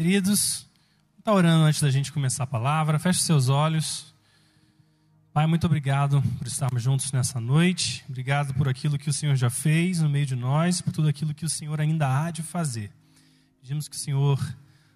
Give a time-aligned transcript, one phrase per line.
[0.00, 0.66] Queridos,
[1.18, 4.14] está orando antes da gente começar a palavra, feche seus olhos.
[5.30, 8.02] Pai, muito obrigado por estarmos juntos nessa noite.
[8.08, 11.34] Obrigado por aquilo que o Senhor já fez no meio de nós, por tudo aquilo
[11.34, 12.90] que o Senhor ainda há de fazer.
[13.60, 14.42] Pedimos que o Senhor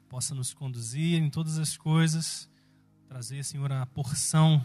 [0.09, 2.49] possa nos conduzir em todas as coisas,
[3.07, 4.65] trazer, Senhor, a porção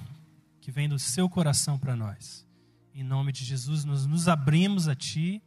[0.62, 2.48] que vem do seu coração para nós.
[2.96, 5.44] Em nome de Jesus, nós nos abrimos a Ti,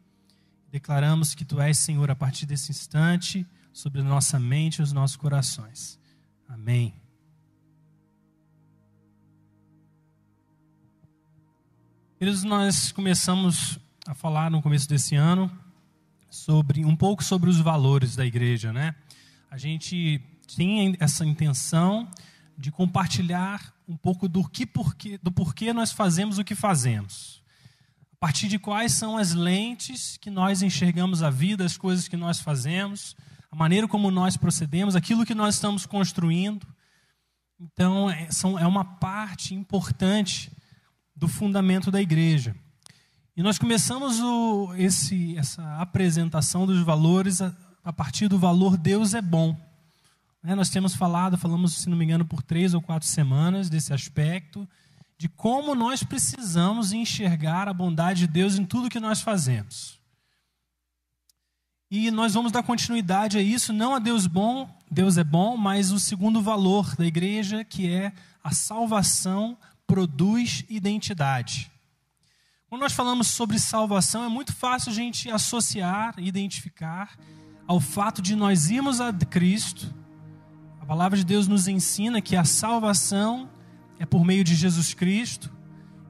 [0.70, 4.92] declaramos que Tu és, Senhor, a partir desse instante, sobre a nossa mente e os
[4.92, 5.98] nossos corações.
[6.48, 6.94] Amém.
[12.18, 15.50] Queridos, nós começamos a falar no começo desse ano
[16.30, 18.94] sobre um pouco sobre os valores da igreja, né?
[19.50, 20.20] A gente
[20.56, 22.08] tem essa intenção
[22.56, 27.42] de compartilhar um pouco do que porquê, do porquê nós fazemos o que fazemos.
[28.12, 32.16] A partir de quais são as lentes que nós enxergamos a vida, as coisas que
[32.16, 33.16] nós fazemos,
[33.52, 36.66] a maneira como nós procedemos, aquilo que nós estamos construindo.
[37.60, 40.50] Então, é, são, é uma parte importante
[41.14, 42.56] do fundamento da igreja.
[43.36, 49.12] E nós começamos o, esse, essa apresentação dos valores a, a, partir do valor Deus
[49.12, 49.54] é bom.
[50.42, 53.92] Né, nós temos falado, falamos, se não me engano, por três ou quatro semanas desse
[53.92, 54.66] aspecto,
[55.18, 60.01] de como nós precisamos enxergar a bondade de Deus em tudo que nós fazemos.
[61.94, 65.90] E nós vamos dar continuidade a isso, não a Deus bom, Deus é bom, mas
[65.90, 71.70] o segundo valor da igreja, que é a salvação produz identidade.
[72.66, 77.14] Quando nós falamos sobre salvação, é muito fácil a gente associar, identificar
[77.66, 79.94] ao fato de nós irmos a Cristo.
[80.80, 83.50] A palavra de Deus nos ensina que a salvação
[83.98, 85.52] é por meio de Jesus Cristo.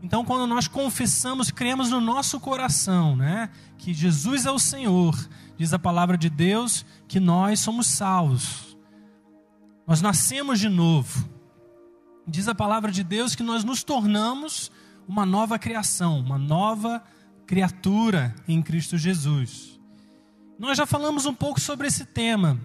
[0.03, 5.17] Então, quando nós confessamos, cremos no nosso coração, né, que Jesus é o Senhor,
[5.57, 8.77] diz a palavra de Deus que nós somos salvos.
[9.87, 11.29] Nós nascemos de novo.
[12.27, 14.73] Diz a palavra de Deus que nós nos tornamos
[15.07, 17.03] uma nova criação, uma nova
[17.47, 19.81] criatura em Cristo Jesus.
[20.59, 22.59] Nós já falamos um pouco sobre esse tema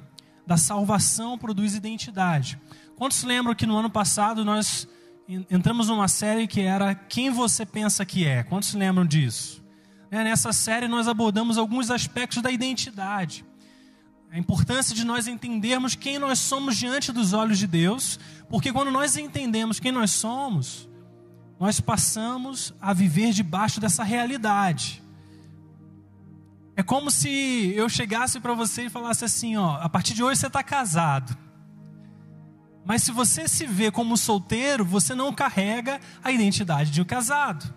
[0.46, 2.60] da salvação produz identidade.
[2.96, 4.88] Quantos lembram que no ano passado nós
[5.28, 8.44] entramos numa série que era Quem Você Pensa Que É?
[8.44, 9.64] Quantos lembram disso?
[10.10, 13.46] É, nessa série nós abordamos alguns aspectos da identidade.
[14.32, 18.92] A importância de nós entendermos quem nós somos diante dos olhos de Deus, porque quando
[18.92, 20.88] nós entendemos quem nós somos,
[21.60, 25.04] nós passamos a viver debaixo dessa realidade.
[26.76, 30.40] É como se eu chegasse para você e falasse assim: ó, a partir de hoje
[30.40, 31.36] você está casado.
[32.88, 37.76] Mas se você se vê como solteiro, você não carrega a identidade de um casado.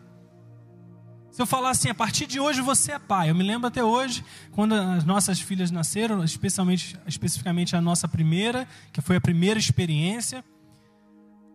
[1.33, 3.29] Se eu falar assim, a partir de hoje você é pai.
[3.29, 8.69] Eu me lembro até hoje, quando as nossas filhas nasceram, especialmente, especificamente a nossa primeira,
[8.93, 10.45] que foi a primeira experiência.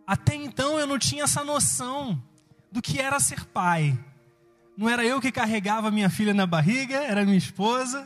[0.06, 2.22] Até então eu não tinha essa noção
[2.70, 3.98] do que era ser pai.
[4.78, 8.06] Não era eu que carregava minha filha na barriga, era minha esposa.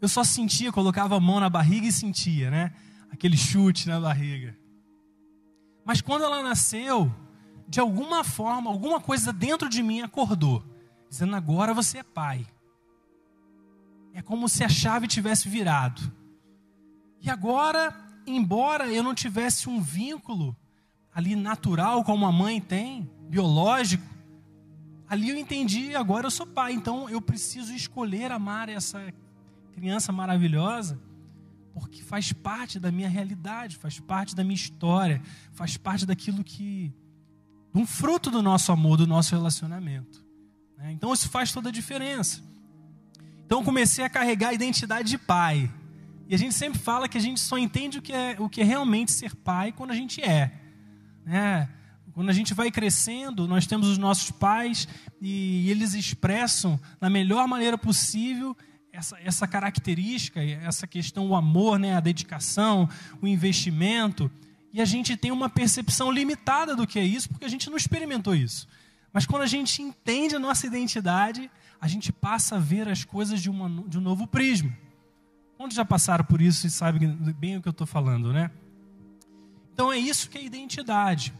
[0.00, 2.72] Eu só sentia, colocava a mão na barriga e sentia, né?
[3.12, 4.58] Aquele chute na barriga.
[5.84, 7.12] Mas quando ela nasceu,
[7.68, 10.64] de alguma forma, alguma coisa dentro de mim acordou,
[11.08, 12.46] dizendo: agora você é pai.
[14.14, 16.02] É como se a chave tivesse virado.
[17.20, 17.94] E agora,
[18.26, 20.56] embora eu não tivesse um vínculo
[21.14, 24.04] ali natural como a mãe tem, biológico,
[25.08, 29.12] ali eu entendi, agora eu sou pai, então eu preciso escolher amar essa
[29.72, 31.00] criança maravilhosa,
[31.72, 35.22] porque faz parte da minha realidade, faz parte da minha história,
[35.52, 36.92] faz parte daquilo que
[37.74, 40.24] um fruto do nosso amor, do nosso relacionamento.
[40.76, 40.92] Né?
[40.92, 42.42] Então isso faz toda a diferença.
[43.46, 45.70] Então comecei a carregar a identidade de pai.
[46.28, 48.60] E a gente sempre fala que a gente só entende o que é, o que
[48.60, 50.52] é realmente ser pai quando a gente é.
[51.24, 51.68] Né?
[52.12, 54.86] Quando a gente vai crescendo, nós temos os nossos pais
[55.20, 58.56] e eles expressam da melhor maneira possível
[58.92, 62.88] essa, essa característica, essa questão, o amor, né, a dedicação,
[63.22, 64.30] o investimento.
[64.72, 67.76] E a gente tem uma percepção limitada do que é isso, porque a gente não
[67.76, 68.68] experimentou isso.
[69.12, 71.50] Mas quando a gente entende a nossa identidade,
[71.80, 74.72] a gente passa a ver as coisas de, uma, de um novo prisma.
[75.56, 78.50] Quantos já passaram por isso e sabem bem o que eu estou falando, né?
[79.72, 81.32] Então é isso que é identidade.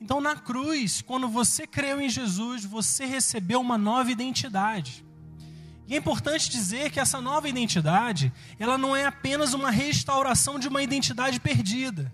[0.00, 5.05] Então na cruz, quando você creu em Jesus, você recebeu uma nova identidade.
[5.86, 10.68] E é importante dizer que essa nova identidade, ela não é apenas uma restauração de
[10.68, 12.12] uma identidade perdida.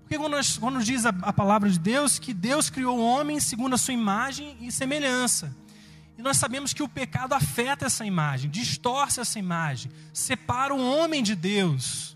[0.00, 3.40] Porque quando, nós, quando diz a, a palavra de Deus que Deus criou o homem
[3.40, 5.54] segundo a sua imagem e semelhança.
[6.16, 11.22] E nós sabemos que o pecado afeta essa imagem, distorce essa imagem, separa o homem
[11.22, 12.14] de Deus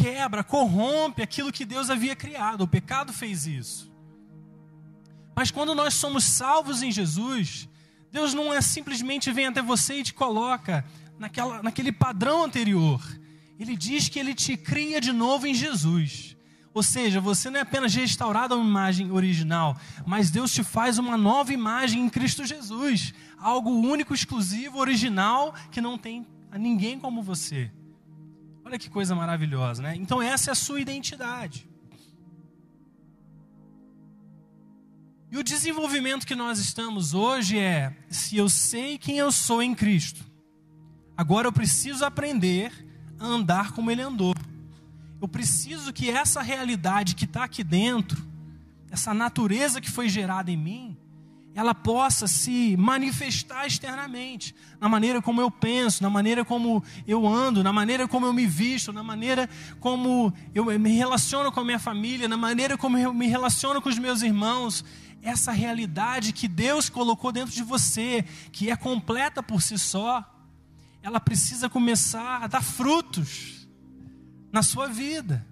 [0.00, 2.62] quebra, corrompe aquilo que Deus havia criado.
[2.62, 3.90] O pecado fez isso.
[5.36, 7.68] Mas quando nós somos salvos em Jesus,
[8.12, 10.84] Deus não é simplesmente vem até você e te coloca
[11.18, 13.00] naquela, naquele padrão anterior.
[13.58, 16.36] Ele diz que ele te cria de novo em Jesus.
[16.72, 19.76] Ou seja, você não é apenas restaurado a uma imagem original,
[20.06, 23.12] mas Deus te faz uma nova imagem em Cristo Jesus.
[23.38, 27.70] Algo único, exclusivo, original, que não tem a ninguém como você.
[28.64, 29.96] Olha que coisa maravilhosa, né?
[29.96, 31.68] Então, essa é a sua identidade.
[35.32, 39.76] E o desenvolvimento que nós estamos hoje é: se eu sei quem eu sou em
[39.76, 40.24] Cristo,
[41.16, 42.72] agora eu preciso aprender
[43.16, 44.34] a andar como Ele andou.
[45.22, 48.20] Eu preciso que essa realidade que está aqui dentro,
[48.90, 50.96] essa natureza que foi gerada em mim,
[51.54, 57.62] ela possa se manifestar externamente, na maneira como eu penso, na maneira como eu ando,
[57.62, 59.48] na maneira como eu me visto, na maneira
[59.78, 63.88] como eu me relaciono com a minha família, na maneira como eu me relaciono com
[63.88, 64.84] os meus irmãos.
[65.22, 70.24] Essa realidade que Deus colocou dentro de você, que é completa por si só,
[71.02, 73.68] ela precisa começar a dar frutos
[74.52, 75.46] na sua vida.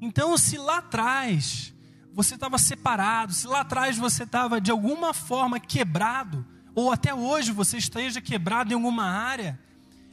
[0.00, 1.72] Então, se lá atrás
[2.12, 7.52] você estava separado, se lá atrás você estava de alguma forma quebrado, ou até hoje
[7.52, 9.58] você esteja quebrado em alguma área,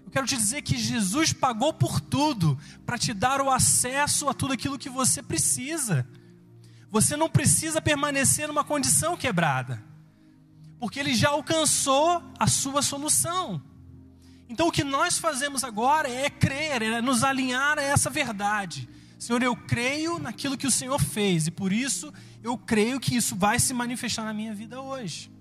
[0.05, 4.33] eu quero te dizer que Jesus pagou por tudo para te dar o acesso a
[4.33, 6.07] tudo aquilo que você precisa.
[6.91, 9.83] Você não precisa permanecer numa condição quebrada,
[10.79, 13.61] porque Ele já alcançou a sua solução.
[14.47, 18.89] Então o que nós fazemos agora é crer, é nos alinhar a essa verdade.
[19.19, 23.35] Senhor, eu creio naquilo que o Senhor fez e por isso eu creio que isso
[23.35, 25.31] vai se manifestar na minha vida hoje.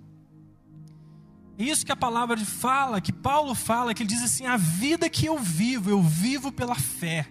[1.56, 5.08] É isso que a palavra fala, que Paulo fala, que ele diz assim: a vida
[5.08, 7.26] que eu vivo, eu vivo pela fé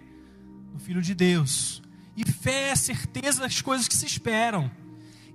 [0.72, 1.82] no Filho de Deus.
[2.18, 4.68] E fé é certeza das coisas que se esperam.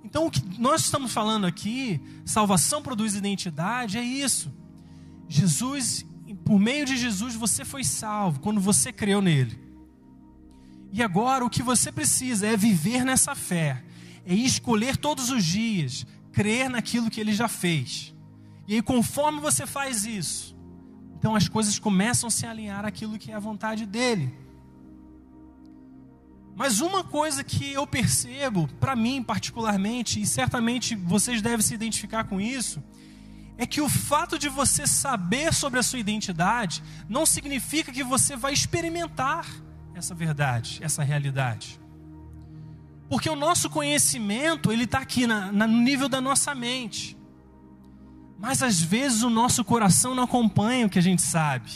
[0.04, 4.52] Então, o que nós estamos falando aqui, salvação produz identidade, é isso.
[5.26, 6.04] Jesus,
[6.44, 9.58] por meio de Jesus, você foi salvo quando você creu nele.
[10.92, 13.82] E agora o que você precisa é viver nessa fé,
[14.26, 18.14] é escolher todos os dias, crer naquilo que ele já fez.
[18.68, 20.54] E aí, conforme você faz isso,
[21.18, 24.43] então as coisas começam a se alinhar àquilo que é a vontade dele.
[26.56, 32.24] Mas uma coisa que eu percebo, para mim particularmente, e certamente vocês devem se identificar
[32.24, 32.82] com isso,
[33.56, 38.36] é que o fato de você saber sobre a sua identidade não significa que você
[38.36, 39.46] vai experimentar
[39.94, 41.80] essa verdade, essa realidade.
[43.08, 47.16] Porque o nosso conhecimento, ele está aqui na, na, no nível da nossa mente.
[48.38, 51.70] Mas às vezes o nosso coração não acompanha o que a gente sabe.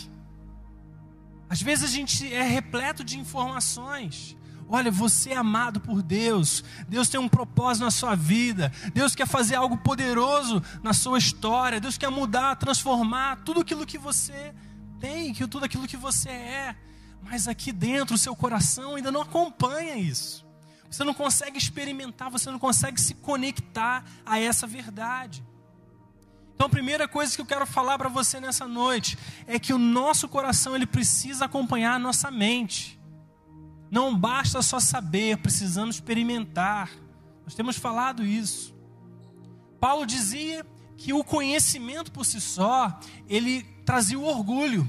[1.49, 4.37] Às vezes a gente é repleto de informações.
[4.69, 6.63] Olha, você é amado por Deus.
[6.89, 8.71] Deus tem um propósito na sua vida.
[8.93, 11.81] Deus quer fazer algo poderoso na sua história.
[11.81, 14.55] Deus quer mudar, transformar tudo aquilo que você
[15.01, 16.77] tem, tudo aquilo que você é
[17.23, 20.47] mas aqui dentro o seu coração ainda não acompanha isso.
[20.91, 25.45] Você não consegue experimentar, você não consegue se conectar a essa verdade.
[26.55, 29.79] Então, a primeira coisa que eu quero falar para você nessa noite é que o
[29.79, 32.98] nosso coração ele precisa acompanhar a nossa mente.
[33.91, 36.91] Não basta só saber, precisamos experimentar.
[37.45, 38.75] Nós temos falado isso.
[39.81, 40.67] Paulo dizia
[40.97, 44.89] que o conhecimento por si só, ele trazia o orgulho.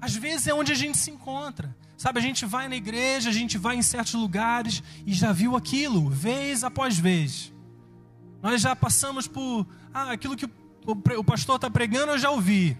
[0.00, 1.76] Às vezes é onde a gente se encontra.
[1.96, 5.56] Sabe, a gente vai na igreja, a gente vai em certos lugares e já viu
[5.56, 7.52] aquilo, vez após vez.
[8.42, 9.66] Nós já passamos por.
[9.92, 10.48] Ah, aquilo que
[10.86, 12.76] o pastor está pregando, eu já ouvi.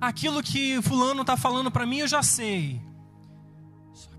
[0.00, 2.80] Aquilo que Fulano está falando para mim, eu já sei.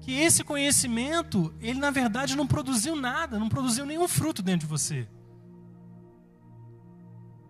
[0.09, 4.65] Que esse conhecimento, ele na verdade não produziu nada, não produziu nenhum fruto dentro de
[4.65, 5.07] você.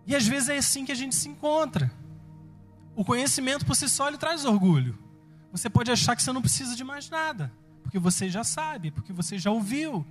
[0.06, 1.90] E às vezes é assim que a gente se encontra.
[2.94, 4.98] O conhecimento por si só ele traz orgulho.
[5.50, 7.50] Você pode achar que você não precisa de mais nada,
[7.82, 10.04] porque você já sabe, porque você já ouviu.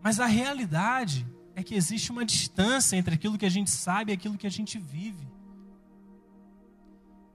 [0.00, 4.14] Mas a realidade é que existe uma distância entre aquilo que a gente sabe e
[4.14, 5.28] aquilo que a gente vive.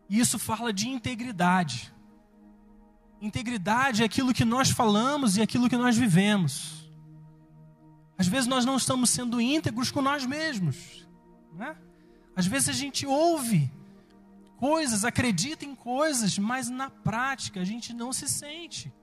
[0.10, 1.94] E isso fala de integridade.
[3.26, 6.88] Integridade é aquilo que nós falamos e aquilo que nós vivemos.
[8.16, 11.08] Às vezes nós não estamos sendo íntegros com nós mesmos.
[11.52, 11.76] Né?
[12.36, 13.72] Às vezes a gente ouve
[14.58, 18.94] coisas, acredita em coisas, mas na prática a gente não se sente.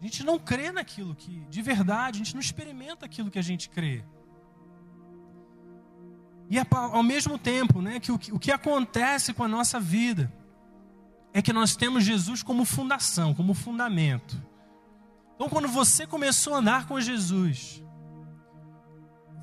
[0.00, 3.42] A gente não crê naquilo que, de verdade, a gente não experimenta aquilo que a
[3.42, 4.02] gente crê.
[6.48, 10.32] E ao mesmo tempo, né, que o, o que acontece com a nossa vida
[11.32, 14.40] é que nós temos Jesus como fundação, como fundamento.
[15.34, 17.82] Então, quando você começou a andar com Jesus,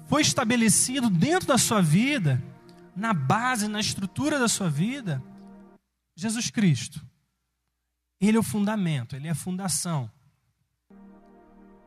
[0.07, 2.43] foi estabelecido dentro da sua vida,
[2.95, 5.23] na base, na estrutura da sua vida,
[6.15, 7.05] Jesus Cristo.
[8.19, 10.09] Ele é o fundamento, ele é a fundação.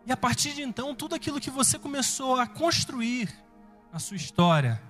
[0.06, 3.28] E a partir de então, tudo aquilo que você começou a construir
[3.92, 4.82] na sua história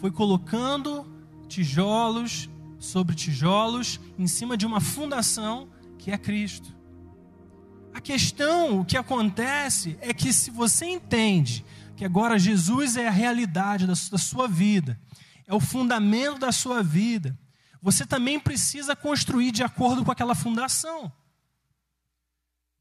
[0.00, 1.06] foi colocando
[1.48, 2.48] tijolos
[2.84, 6.74] sobre tijolos em cima de uma fundação que é Cristo.
[7.94, 11.64] A questão, o que acontece é que se você entende
[11.96, 15.00] que agora Jesus é a realidade da sua vida,
[15.46, 17.38] é o fundamento da sua vida,
[17.80, 21.10] você também precisa construir de acordo com aquela fundação.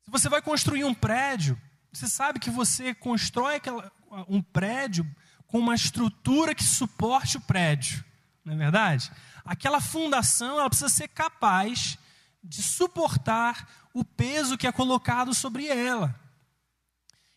[0.03, 1.59] Se você vai construir um prédio,
[1.91, 3.91] você sabe que você constrói aquela,
[4.27, 5.05] um prédio
[5.47, 8.03] com uma estrutura que suporte o prédio,
[8.43, 9.11] não é verdade?
[9.45, 11.97] Aquela fundação ela precisa ser capaz
[12.43, 16.19] de suportar o peso que é colocado sobre ela.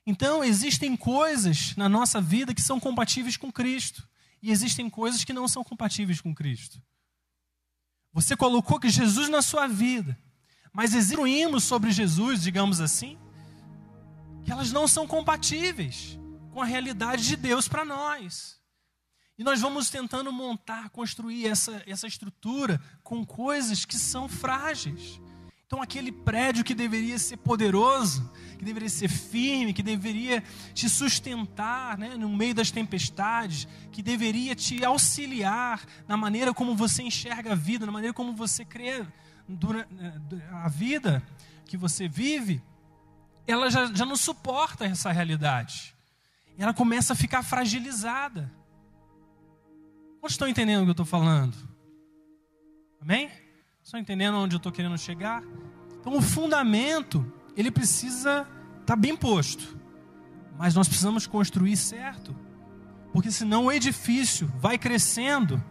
[0.06, 4.06] Então, existem coisas na nossa vida que são compatíveis com Cristo,
[4.40, 6.80] e existem coisas que não são compatíveis com Cristo.
[8.12, 10.16] Você colocou que Jesus na sua vida,
[10.72, 13.18] mas exigimos sobre Jesus, digamos assim,
[14.44, 16.16] que elas não são compatíveis
[16.52, 18.55] com a realidade de Deus para nós.
[19.38, 25.21] E nós vamos tentando montar, construir essa, essa estrutura com coisas que são frágeis.
[25.66, 31.99] Então, aquele prédio que deveria ser poderoso, que deveria ser firme, que deveria te sustentar
[31.99, 37.57] né, no meio das tempestades, que deveria te auxiliar na maneira como você enxerga a
[37.57, 39.07] vida, na maneira como você crê eh,
[40.52, 41.21] a vida
[41.66, 42.62] que você vive,
[43.45, 45.97] ela já, já não suporta essa realidade.
[46.57, 48.50] Ela começa a ficar fragilizada.
[50.26, 51.56] Quantos estão entendendo o que eu estou falando?
[53.00, 53.30] Amém?
[53.80, 55.40] Estão entendendo onde eu estou querendo chegar?
[56.00, 59.78] Então, o fundamento, ele precisa estar tá bem posto.
[60.59, 62.35] Mas nós precisamos construir certo.
[63.12, 65.62] Porque senão o edifício vai crescendo,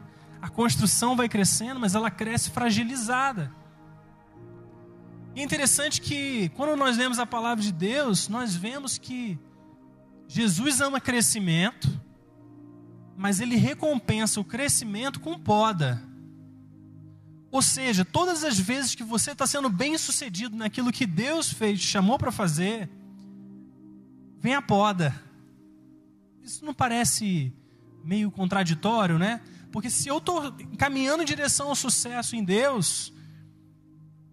[0.41, 3.51] a construção vai crescendo, mas ela cresce fragilizada.
[5.35, 9.37] E é interessante que, quando nós lemos a palavra de Deus, nós vemos que
[10.29, 12.04] Jesus ama crescimento,
[13.15, 16.01] mas ele recompensa o crescimento com poda.
[17.51, 21.79] Ou seja, todas as vezes que você está sendo bem sucedido naquilo que Deus fez,
[21.79, 22.89] chamou para fazer,
[24.41, 25.15] vem a poda.
[26.43, 27.53] Isso não parece
[28.03, 29.41] meio contraditório, né?
[29.71, 33.13] Porque se eu estou caminhando em direção ao sucesso em Deus,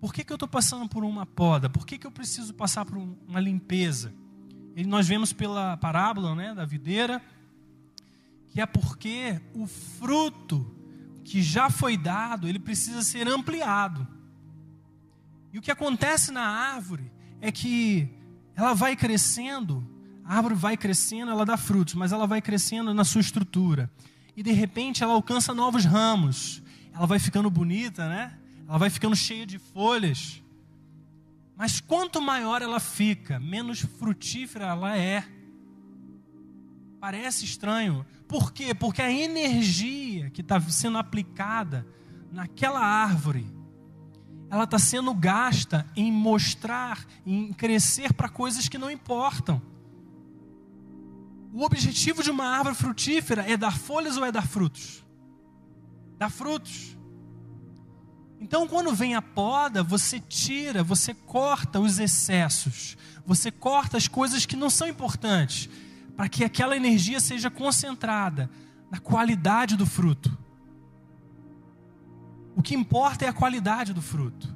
[0.01, 1.71] por que, que eu estou passando por uma poda?
[1.71, 4.13] Por que, que eu preciso passar por uma limpeza?
[4.75, 7.23] E nós vemos pela parábola né, da videira,
[8.53, 10.71] que é porque o fruto
[11.25, 14.07] que já foi dado, ele precisa ser ampliado.
[15.53, 18.09] E o que acontece na árvore é que
[18.55, 19.85] ela vai crescendo,
[20.25, 23.91] a árvore vai crescendo, ela dá frutos, mas ela vai crescendo na sua estrutura.
[24.37, 26.63] E de repente ela alcança novos ramos.
[26.95, 28.39] Ela vai ficando bonita, né?
[28.69, 30.43] ela vai ficando cheia de folhas.
[31.57, 35.25] Mas quanto maior ela fica, menos frutífera ela é.
[37.03, 38.07] Parece estranho.
[38.29, 38.73] Por quê?
[38.73, 41.85] Porque a energia que está sendo aplicada
[42.31, 43.45] naquela árvore,
[44.49, 49.61] ela está sendo gasta em mostrar, em crescer para coisas que não importam.
[51.53, 55.05] O objetivo de uma árvore frutífera é dar folhas ou é dar frutos?
[56.17, 56.97] Dar frutos.
[58.39, 64.47] Então, quando vem a poda, você tira, você corta os excessos, você corta as coisas
[64.47, 65.69] que não são importantes,
[66.17, 68.51] para que aquela energia seja concentrada
[68.91, 70.37] na qualidade do fruto.
[72.55, 74.55] O que importa é a qualidade do fruto.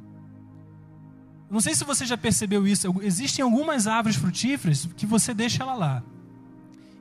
[1.50, 2.94] Não sei se você já percebeu isso.
[3.02, 6.02] Existem algumas árvores frutíferas que você deixa ela lá.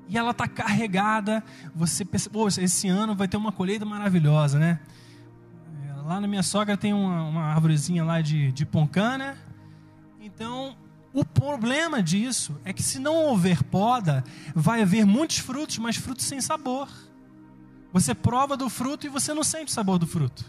[0.08, 1.44] E ela está carregada.
[1.76, 4.80] Você pô, esse ano vai ter uma colheita maravilhosa, né?
[6.06, 9.36] lá na minha sogra tem uma, uma árvorezinha lá de, de poncana.
[10.22, 10.78] Então,
[11.16, 14.22] o problema disso é que se não houver poda,
[14.54, 16.90] vai haver muitos frutos, mas frutos sem sabor.
[17.94, 20.44] Você prova do fruto e você não sente o sabor do fruto.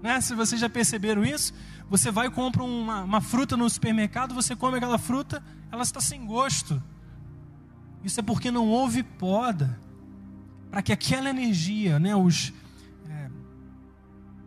[0.00, 0.20] Né?
[0.20, 1.52] Se vocês já perceberam isso,
[1.90, 5.42] você vai e compra uma, uma fruta no supermercado, você come aquela fruta,
[5.72, 6.80] ela está sem gosto.
[8.04, 9.76] Isso é porque não houve poda.
[10.70, 12.52] Para que aquela energia, né, os,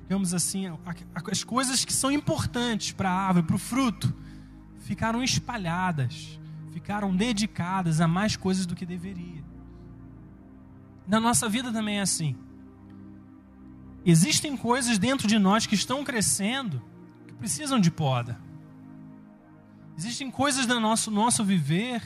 [0.03, 0.67] digamos assim,
[1.13, 4.15] as coisas que são importantes para a árvore, para o fruto,
[4.88, 6.39] ficaram espalhadas,
[6.72, 9.44] ficaram dedicadas a mais coisas do que deveria.
[11.06, 12.36] Na nossa vida também é assim.
[14.06, 16.82] Existem coisas dentro de nós que estão crescendo
[17.38, 18.39] precisam de poda.
[19.98, 22.01] Existem coisas no nosso, nosso viver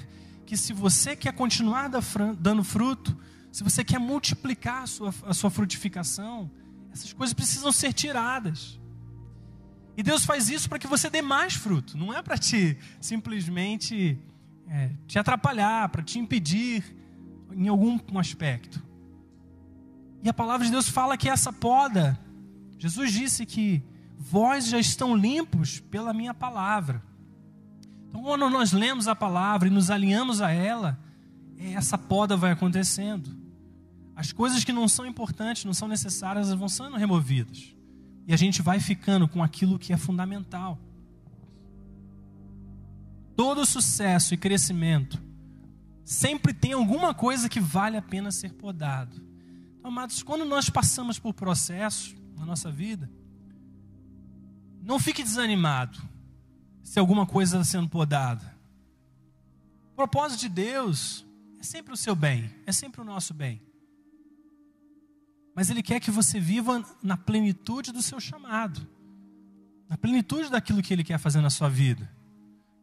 [0.46, 1.90] que, se você quer continuar
[2.38, 3.18] dando fruto,
[3.52, 6.52] se você quer multiplicar a sua, a sua frutificação,
[6.92, 8.81] essas coisas precisam ser tiradas.
[9.96, 14.18] E Deus faz isso para que você dê mais fruto, não é para te simplesmente
[14.68, 16.84] é, te atrapalhar, para te impedir
[17.52, 18.82] em algum aspecto.
[20.24, 22.18] E a palavra de Deus fala que essa poda,
[22.78, 23.84] Jesus disse que
[24.18, 27.04] vós já estão limpos pela minha palavra.
[28.08, 31.00] Então, quando nós lemos a palavra e nos alinhamos a ela,
[31.58, 33.36] essa poda vai acontecendo.
[34.16, 37.76] As coisas que não são importantes, não são necessárias, vão sendo removidas.
[38.32, 40.80] E a gente vai ficando com aquilo que é fundamental.
[43.36, 45.22] Todo sucesso e crescimento
[46.06, 49.22] sempre tem alguma coisa que vale a pena ser podado.
[49.78, 53.12] Então, amados, quando nós passamos por processos na nossa vida,
[54.82, 56.02] não fique desanimado
[56.82, 58.58] se alguma coisa está sendo podada.
[59.92, 61.26] O propósito de Deus
[61.60, 63.62] é sempre o seu bem, é sempre o nosso bem.
[65.62, 68.82] Mas Ele quer que você viva na plenitude do seu chamado,
[69.88, 72.12] na plenitude daquilo que Ele quer fazer na sua vida.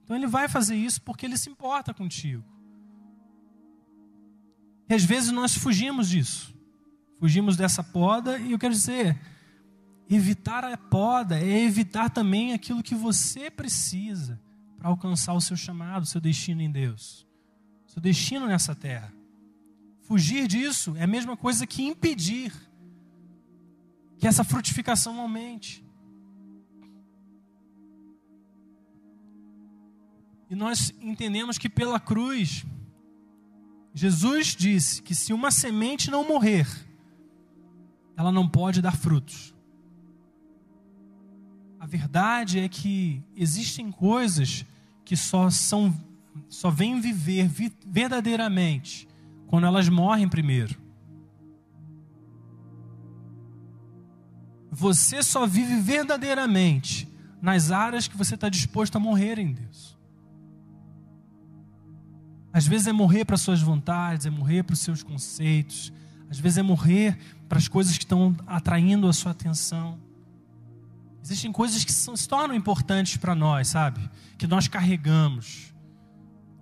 [0.04, 2.44] Então Ele vai fazer isso porque Ele se importa contigo.
[4.88, 6.54] E às vezes nós fugimos disso,
[7.18, 9.18] fugimos dessa poda, e eu quero dizer,
[10.08, 14.40] Evitar a poda é evitar também aquilo que você precisa
[14.78, 17.26] para alcançar o seu chamado, o seu destino em Deus,
[17.88, 19.12] o seu destino nessa terra.
[20.02, 22.67] Fugir disso é a mesma coisa que impedir
[24.18, 25.84] que essa frutificação aumente.
[30.50, 32.64] E nós entendemos que pela cruz,
[33.92, 36.66] Jesus disse que se uma semente não morrer,
[38.16, 39.54] ela não pode dar frutos.
[41.78, 44.64] A verdade é que existem coisas
[45.04, 45.94] que só são
[46.48, 47.48] só vêm viver
[47.84, 49.08] verdadeiramente
[49.48, 50.87] quando elas morrem primeiro.
[54.78, 57.08] Você só vive verdadeiramente
[57.42, 59.98] nas áreas que você está disposto a morrer em Deus.
[62.52, 65.92] Às vezes é morrer para suas vontades, é morrer para os seus conceitos,
[66.30, 69.98] às vezes é morrer para as coisas que estão atraindo a sua atenção.
[71.24, 74.08] Existem coisas que são, se tornam importantes para nós, sabe?
[74.38, 75.74] Que nós carregamos.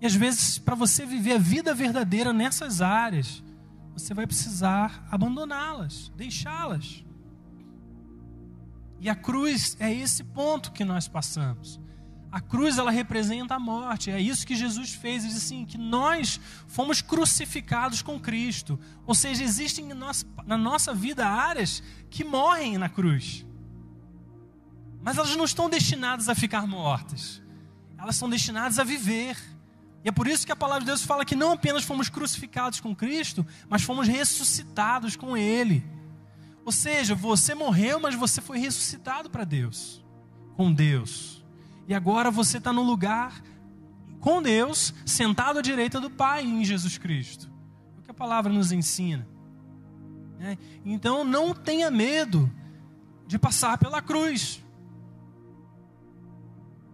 [0.01, 3.45] E às vezes, para você viver a vida verdadeira nessas áreas,
[3.93, 7.05] você vai precisar abandoná-las, deixá-las.
[8.99, 11.81] E a cruz é esse ponto que nós passamos.
[12.31, 14.11] A cruz ela representa a morte.
[14.11, 15.25] É isso que Jesus fez.
[15.25, 18.79] Ele disse assim que nós fomos crucificados com Cristo.
[19.07, 19.87] Ou seja, existem
[20.47, 23.47] na nossa vida áreas que morrem na cruz.
[25.03, 27.41] Mas elas não estão destinadas a ficar mortas.
[27.97, 29.37] Elas são destinadas a viver.
[30.05, 32.81] E é por isso que a palavra de Deus fala que não apenas fomos crucificados
[32.81, 35.85] com Cristo, mas fomos ressuscitados com Ele.
[36.67, 40.05] Ou seja, você morreu, mas você foi ressuscitado para Deus,
[40.57, 41.47] com Deus.
[41.87, 43.41] E agora você está no lugar
[44.19, 47.49] com Deus, sentado à direita do Pai em Jesus Cristo.
[47.97, 49.29] É o que a palavra nos ensina.
[50.41, 50.59] É?
[50.85, 52.53] Então não tenha medo
[53.29, 54.61] de passar pela cruz.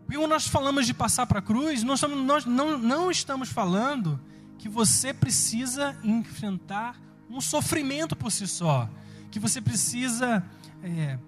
[0.04, 4.20] Porque quando nós falamos de passar para a cruz, nós, nós não, não estamos falando
[4.58, 8.86] que você precisa enfrentar um sofrimento por si só.
[9.32, 10.44] Que você precisa.
[10.84, 11.18] É,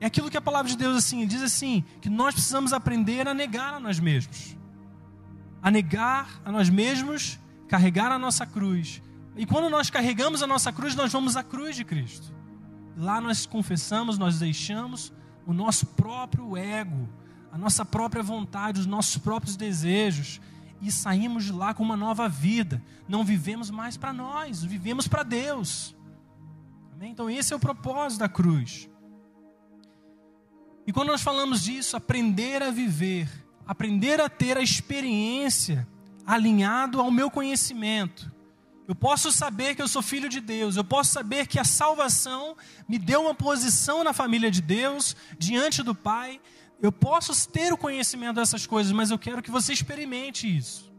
[0.00, 3.34] é aquilo que a palavra de Deus assim, diz assim: que nós precisamos aprender a
[3.34, 4.56] negar a nós mesmos.
[5.62, 7.38] A negar a nós mesmos,
[7.68, 9.02] carregar a nossa cruz.
[9.36, 12.32] E quando nós carregamos a nossa cruz, nós vamos à cruz de Cristo.
[12.96, 15.12] Lá nós confessamos, nós deixamos
[15.46, 17.08] o nosso próprio ego,
[17.50, 20.40] a nossa própria vontade, os nossos próprios desejos
[20.80, 22.82] e saímos de lá com uma nova vida.
[23.08, 25.94] Não vivemos mais para nós, vivemos para Deus.
[27.02, 27.10] Amém?
[27.10, 28.88] Então, esse é o propósito da cruz.
[30.86, 33.28] E quando nós falamos disso, aprender a viver,
[33.66, 35.88] aprender a ter a experiência
[36.24, 38.30] alinhado ao meu conhecimento.
[38.86, 42.56] Eu posso saber que eu sou filho de Deus, eu posso saber que a salvação
[42.88, 46.40] me deu uma posição na família de Deus, diante do Pai,
[46.80, 50.92] eu posso ter o conhecimento dessas coisas, mas eu quero que você experimente isso.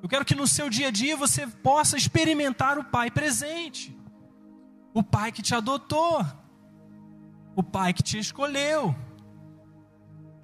[0.00, 4.00] Eu quero que no seu dia a dia você possa experimentar o Pai presente.
[4.94, 6.24] O Pai que te adotou.
[7.54, 8.94] O Pai que te escolheu.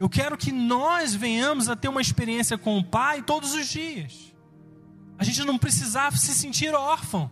[0.01, 4.33] Eu quero que nós venhamos a ter uma experiência com o Pai todos os dias.
[5.19, 7.31] A gente não precisar se sentir órfão.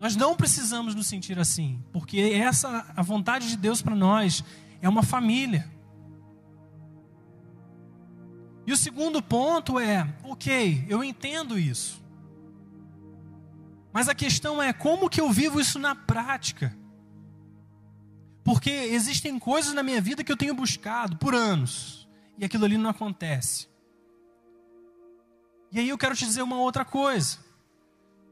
[0.00, 4.44] Nós não precisamos nos sentir assim, porque essa a vontade de Deus para nós
[4.80, 5.68] é uma família.
[8.66, 12.00] E o segundo ponto é: ok, eu entendo isso.
[13.92, 16.76] Mas a questão é como que eu vivo isso na prática?
[18.44, 22.78] Porque existem coisas na minha vida que eu tenho buscado por anos e aquilo ali
[22.78, 23.68] não acontece.
[25.70, 27.38] E aí eu quero te dizer uma outra coisa.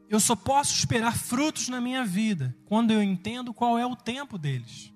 [0.09, 4.37] Eu só posso esperar frutos na minha vida quando eu entendo qual é o tempo
[4.37, 4.93] deles.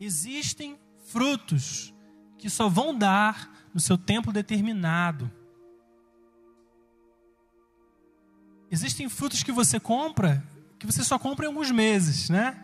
[0.00, 1.94] Existem frutos
[2.38, 5.30] que só vão dar no seu tempo determinado.
[8.70, 10.42] Existem frutos que você compra
[10.84, 12.62] que você só compra em alguns meses, né?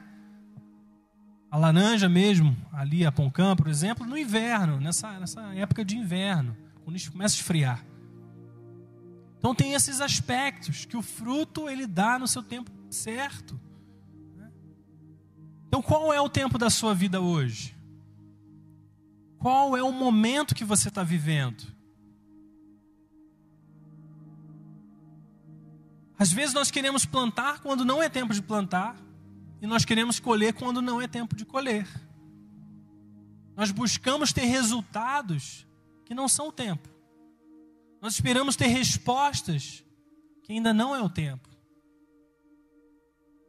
[1.51, 6.55] A laranja mesmo, ali a Poncã, por exemplo, no inverno, nessa, nessa época de inverno,
[6.85, 7.85] quando começa a esfriar.
[9.39, 13.59] Então tem esses aspectos que o fruto ele dá no seu tempo certo.
[14.37, 14.51] Né?
[15.67, 17.75] Então qual é o tempo da sua vida hoje?
[19.39, 21.65] Qual é o momento que você está vivendo?
[26.21, 28.95] Às vezes nós queremos plantar quando não é tempo de plantar,
[29.59, 31.89] e nós queremos colher quando não é tempo de colher.
[33.57, 35.67] Nós buscamos ter resultados
[36.05, 36.87] que não são o tempo.
[38.03, 39.83] Nós esperamos ter respostas
[40.43, 41.49] que ainda não é o tempo.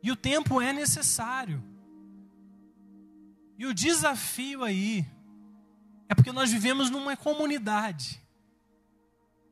[0.02, 1.62] E o tempo é necessário.
[3.58, 5.06] E o desafio aí
[6.08, 8.22] é porque nós vivemos numa comunidade.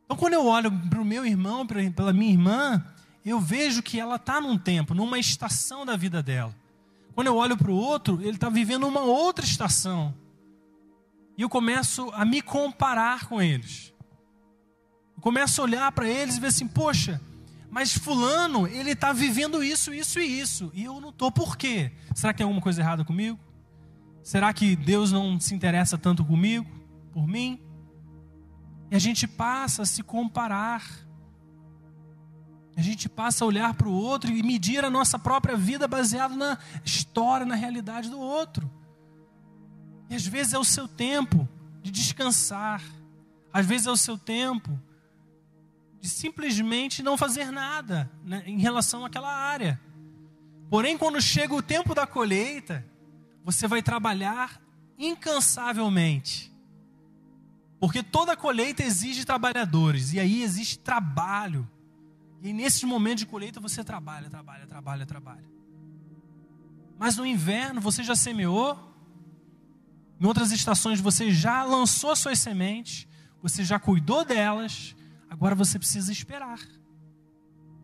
[0.06, 2.82] Então, quando eu olho para o meu irmão, pela minha irmã,
[3.26, 6.56] eu vejo que ela está num tempo, numa estação da vida dela.
[7.14, 10.14] Quando eu olho para o outro, ele está vivendo uma outra estação.
[11.38, 13.94] E eu começo a me comparar com eles.
[15.16, 17.22] Eu começo a olhar para eles e ver assim, poxa,
[17.70, 20.72] mas fulano, ele está vivendo isso, isso e isso.
[20.74, 21.92] E eu não estou, por quê?
[22.16, 23.40] Será que tem alguma coisa errada comigo?
[24.24, 26.66] Será que Deus não se interessa tanto comigo,
[27.12, 27.62] por mim?
[28.92, 30.84] E a gente passa a se comparar.
[32.80, 36.38] A gente passa a olhar para o outro e medir a nossa própria vida baseado
[36.38, 38.72] na história, na realidade do outro.
[40.10, 41.46] E às vezes é o seu tempo
[41.82, 42.82] de descansar.
[43.52, 44.80] Às vezes é o seu tempo
[46.00, 49.78] de simplesmente não fazer nada né, em relação àquela área.
[50.70, 52.86] Porém, quando chega o tempo da colheita,
[53.44, 54.58] você vai trabalhar
[54.98, 56.50] incansavelmente.
[57.78, 61.70] Porque toda colheita exige trabalhadores, e aí existe trabalho.
[62.42, 65.46] E nesse momento de colheita você trabalha, trabalha, trabalha, trabalha.
[66.98, 68.78] Mas no inverno você já semeou,
[70.20, 73.08] em outras estações você já lançou suas sementes,
[73.42, 74.96] você já cuidou delas,
[75.30, 76.60] Agora você precisa esperar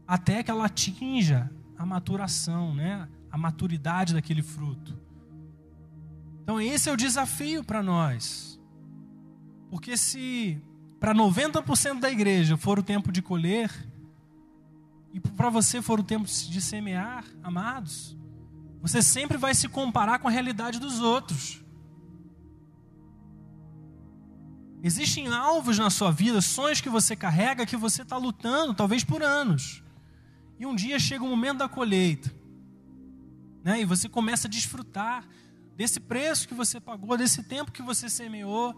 [0.08, 3.08] até que ela atinja a maturação, né?
[3.32, 4.98] a maturidade daquele fruto.
[6.42, 8.60] Então, esse é o desafio para nós.
[9.70, 10.62] Porque se
[11.00, 13.70] para 90% da igreja for o tempo de colher,
[15.16, 18.18] e para você for o tempo de semear, amados,
[18.82, 21.64] você sempre vai se comparar com a realidade dos outros.
[24.84, 29.24] Existem alvos na sua vida, sonhos que você carrega, que você está lutando, talvez por
[29.24, 29.82] anos.
[30.60, 32.30] E um dia chega o momento da colheita.
[33.64, 33.84] Né?
[33.84, 35.26] E você começa a desfrutar
[35.78, 38.76] desse preço que você pagou, desse tempo que você semeou.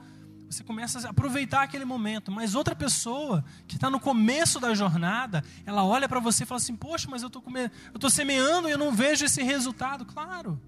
[0.50, 2.32] Você começa a aproveitar aquele momento.
[2.32, 6.58] Mas outra pessoa que está no começo da jornada, ela olha para você e fala
[6.58, 10.06] assim: Poxa, mas eu estou semeando e eu não vejo esse resultado.
[10.06, 10.60] Claro,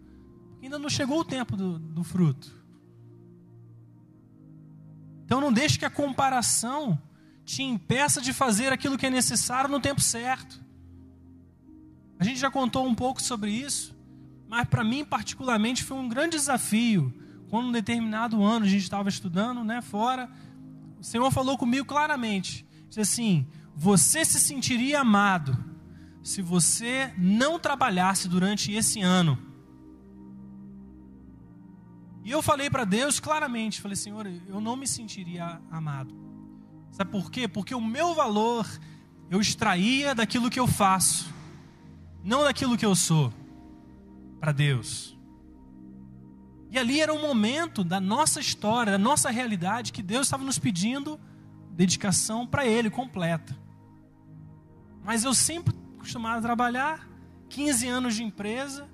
[0.61, 2.59] ainda não chegou o tempo do, do fruto.
[5.23, 6.99] Então não deixe que a comparação
[7.45, 10.59] te impeça de fazer aquilo que é necessário no tempo certo.
[12.19, 13.95] A gente já contou um pouco sobre isso,
[14.47, 17.13] mas para mim particularmente foi um grande desafio.
[17.49, 20.29] Quando um determinado ano a gente estava estudando, né, fora,
[20.99, 25.57] o Senhor falou comigo claramente, disse assim: "Você se sentiria amado
[26.21, 29.49] se você não trabalhasse durante esse ano."
[32.23, 36.13] E eu falei para Deus claramente, falei, Senhor, eu não me sentiria amado.
[36.91, 37.47] Sabe por quê?
[37.47, 38.67] Porque o meu valor
[39.31, 41.33] eu extraía daquilo que eu faço,
[42.23, 43.33] não daquilo que eu sou,
[44.39, 45.18] para Deus.
[46.71, 50.60] E ali era um momento da nossa história, da nossa realidade, que Deus estava nos
[50.60, 51.19] pedindo
[51.71, 53.58] dedicação para Ele completa.
[55.03, 57.08] Mas eu sempre costumava trabalhar,
[57.49, 58.88] 15 anos de empresa,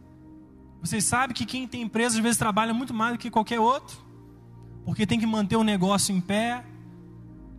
[0.79, 3.97] vocês sabem que quem tem empresa às vezes trabalha muito mais do que qualquer outro,
[4.85, 6.63] porque tem que manter o negócio em pé,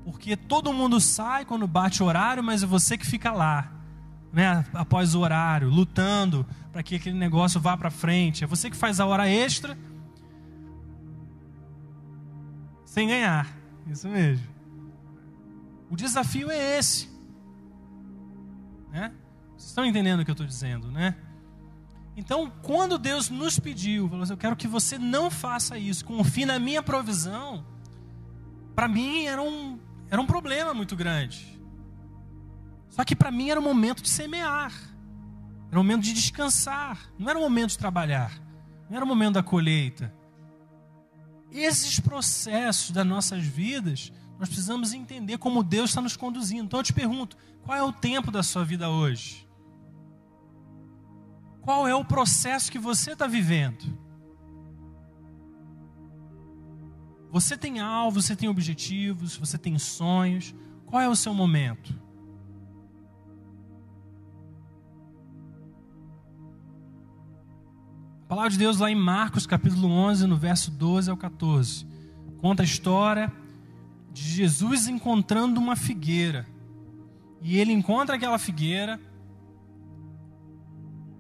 [0.05, 3.73] porque todo mundo sai quando bate horário, mas é você que fica lá,
[4.33, 8.45] né, após o horário, lutando para que aquele negócio vá para frente.
[8.45, 9.77] É você que faz a hora extra
[12.97, 13.47] sem ganhar.
[13.87, 14.47] Isso mesmo.
[15.91, 17.11] O desafio é esse.
[18.91, 19.13] Né?
[19.51, 21.15] Vocês estão entendendo o que eu estou dizendo, né?
[22.17, 26.47] Então, quando Deus nos pediu, falou assim, eu quero que você não faça isso, confie
[26.47, 27.67] na minha provisão,
[28.75, 29.79] para mim era um,
[30.09, 31.61] era um problema muito grande.
[32.89, 34.73] Só que para mim era um momento de semear,
[35.71, 38.33] era um momento de descansar, não era um momento de trabalhar,
[38.89, 40.11] não era um momento da colheita.
[41.51, 46.65] Esses processos das nossas vidas, nós precisamos entender como Deus está nos conduzindo.
[46.65, 49.47] Então eu te pergunto: qual é o tempo da sua vida hoje?
[51.63, 53.99] Qual é o processo que você está vivendo?
[57.31, 60.55] Você tem alvos, você tem objetivos, você tem sonhos.
[60.87, 62.06] Qual é o seu momento?
[68.27, 71.87] A palavra de Deus lá em Marcos, capítulo 11, no verso 12 ao 14,
[72.41, 73.33] conta a história
[74.13, 76.47] de Jesus encontrando uma figueira.
[77.41, 79.01] E ele encontra aquela figueira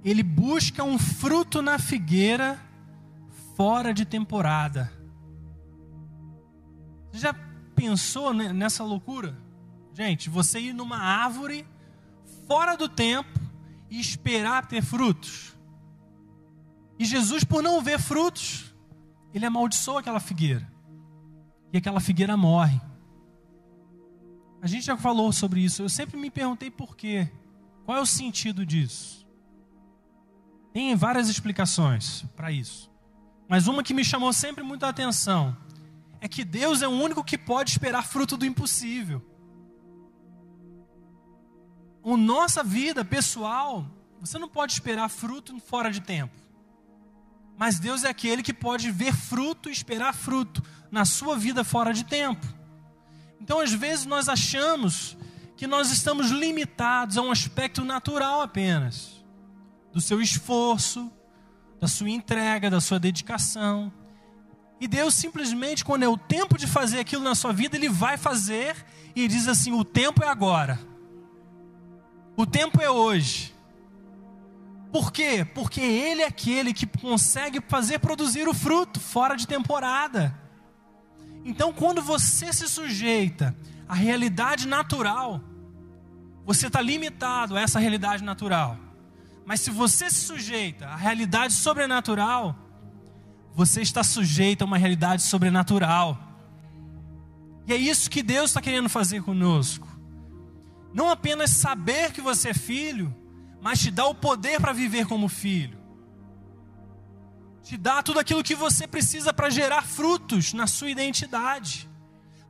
[0.06, 2.62] ele busca um fruto na figueira
[3.56, 4.92] fora de temporada.
[7.10, 7.34] Você já
[7.74, 9.36] pensou nessa loucura?
[9.92, 11.66] Gente, você ir numa árvore
[12.46, 13.40] fora do tempo
[13.90, 15.55] e esperar ter frutos.
[16.98, 18.74] E Jesus, por não ver frutos,
[19.35, 20.70] ele amaldiçoa aquela figueira.
[21.72, 22.80] E aquela figueira morre.
[24.62, 25.82] A gente já falou sobre isso.
[25.82, 27.30] Eu sempre me perguntei por quê.
[27.85, 29.26] Qual é o sentido disso?
[30.72, 32.90] Tem várias explicações para isso.
[33.48, 35.56] Mas uma que me chamou sempre muita atenção
[36.20, 39.24] é que Deus é o único que pode esperar fruto do impossível.
[42.04, 43.87] A nossa vida pessoal,
[44.20, 46.45] você não pode esperar fruto fora de tempo.
[47.56, 51.92] Mas Deus é aquele que pode ver fruto e esperar fruto na sua vida fora
[51.92, 52.46] de tempo.
[53.40, 55.16] Então, às vezes, nós achamos
[55.56, 59.24] que nós estamos limitados a um aspecto natural apenas
[59.92, 61.10] do seu esforço,
[61.80, 63.90] da sua entrega, da sua dedicação.
[64.78, 68.18] E Deus simplesmente, quando é o tempo de fazer aquilo na sua vida, Ele vai
[68.18, 68.76] fazer
[69.14, 70.78] e diz assim: o tempo é agora,
[72.36, 73.55] o tempo é hoje.
[74.96, 75.44] Por quê?
[75.44, 80.35] Porque Ele é aquele que consegue fazer produzir o fruto fora de temporada.
[81.44, 83.54] Então, quando você se sujeita
[83.87, 85.42] à realidade natural,
[86.46, 88.78] você está limitado a essa realidade natural.
[89.44, 92.56] Mas se você se sujeita à realidade sobrenatural,
[93.54, 96.18] você está sujeito a uma realidade sobrenatural.
[97.66, 99.87] E é isso que Deus está querendo fazer conosco.
[100.94, 103.14] Não apenas saber que você é filho,
[103.66, 105.76] mas te dar o poder para viver como filho.
[107.64, 111.90] Te dá tudo aquilo que você precisa para gerar frutos na sua identidade.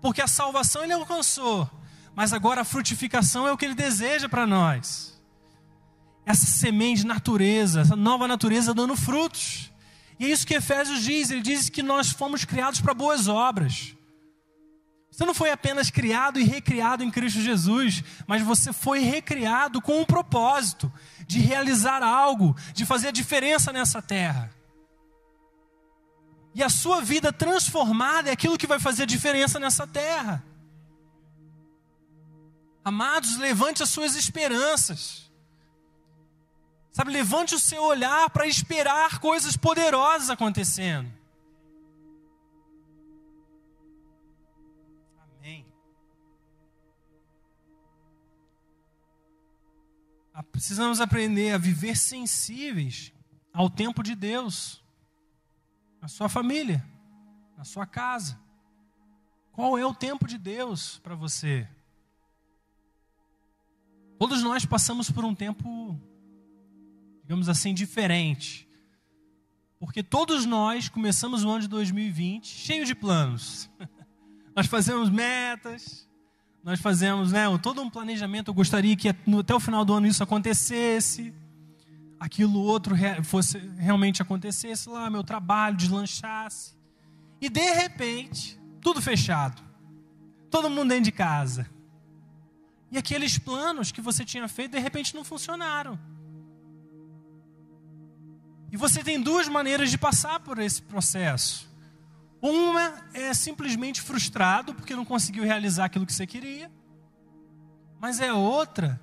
[0.03, 1.71] Porque a salvação ele alcançou,
[2.15, 5.19] mas agora a frutificação é o que ele deseja para nós
[6.27, 9.73] essa semente de natureza, essa nova natureza dando frutos.
[10.21, 13.96] E é isso que Efésios diz: ele diz que nós fomos criados para boas obras.
[15.17, 19.99] Você não foi apenas criado e recriado em Cristo Jesus, mas você foi recriado com
[19.99, 20.93] um propósito
[21.27, 24.51] de realizar algo, de fazer a diferença nessa terra.
[26.55, 30.45] E a sua vida transformada é aquilo que vai fazer a diferença nessa terra.
[32.85, 35.31] Amados, levante as suas esperanças.
[36.93, 41.11] Sabe, levante o seu olhar para esperar coisas poderosas acontecendo.
[50.57, 53.13] Precisamos aprender a viver sensíveis
[53.53, 54.83] ao tempo de Deus,
[56.01, 56.83] na sua família,
[57.59, 58.41] na sua casa.
[59.53, 61.69] Qual é o tempo de Deus para você?
[64.19, 66.01] Todos nós passamos por um tempo
[67.23, 68.67] digamos assim, diferente.
[69.79, 73.69] Porque todos nós começamos o ano de 2020 cheio de planos.
[74.57, 76.09] nós fazemos metas,
[76.67, 78.49] nós fazemos né, todo um planejamento.
[78.51, 81.33] Eu gostaria que até o final do ano isso acontecesse,
[82.19, 86.75] aquilo outro fosse realmente acontecesse lá, meu trabalho deslanchasse.
[87.41, 89.63] E de repente, tudo fechado.
[90.51, 91.71] Todo mundo dentro de casa.
[92.91, 95.97] E aqueles planos que você tinha feito, de repente não funcionaram.
[98.73, 101.71] E você tem duas maneiras de passar por esse processo.
[102.47, 106.71] Uma é simplesmente frustrado porque não conseguiu realizar aquilo que você queria.
[107.99, 109.01] Mas é outra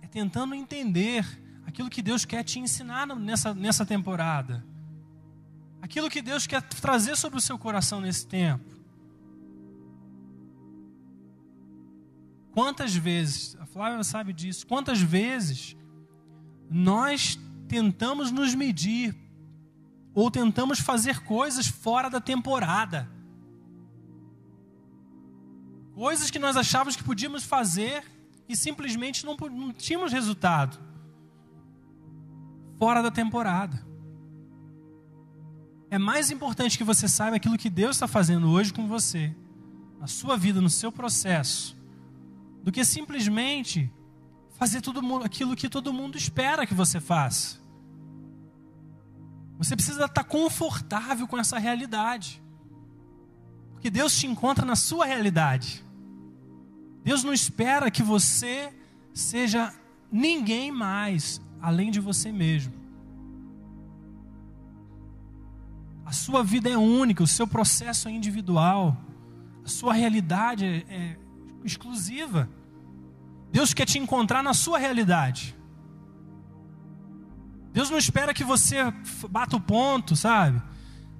[0.00, 1.26] é tentando entender
[1.66, 4.64] aquilo que Deus quer te ensinar nessa, nessa temporada,
[5.82, 8.72] aquilo que Deus quer trazer sobre o seu coração nesse tempo.
[12.52, 15.76] Quantas vezes, a Flávia sabe disso, quantas vezes
[16.70, 19.16] nós tentamos nos medir
[20.14, 23.10] ou tentamos fazer coisas fora da temporada.
[25.94, 28.04] Coisas que nós achávamos que podíamos fazer
[28.48, 30.78] e simplesmente não, não tínhamos resultado.
[32.78, 33.84] Fora da temporada.
[35.90, 39.34] É mais importante que você saiba aquilo que Deus está fazendo hoje com você,
[40.00, 41.76] na sua vida, no seu processo,
[42.62, 43.92] do que simplesmente
[44.58, 47.63] fazer tudo aquilo que todo mundo espera que você faça.
[49.58, 52.42] Você precisa estar confortável com essa realidade.
[53.72, 55.84] Porque Deus te encontra na sua realidade.
[57.02, 58.72] Deus não espera que você
[59.12, 59.72] seja
[60.10, 62.72] ninguém mais além de você mesmo.
[66.04, 68.96] A sua vida é única, o seu processo é individual,
[69.64, 71.16] a sua realidade é,
[71.64, 72.48] exclusiva.
[73.50, 75.56] Deus quer te encontrar na sua realidade.
[77.74, 78.76] Deus não espera que você
[79.28, 80.62] bata o ponto, sabe?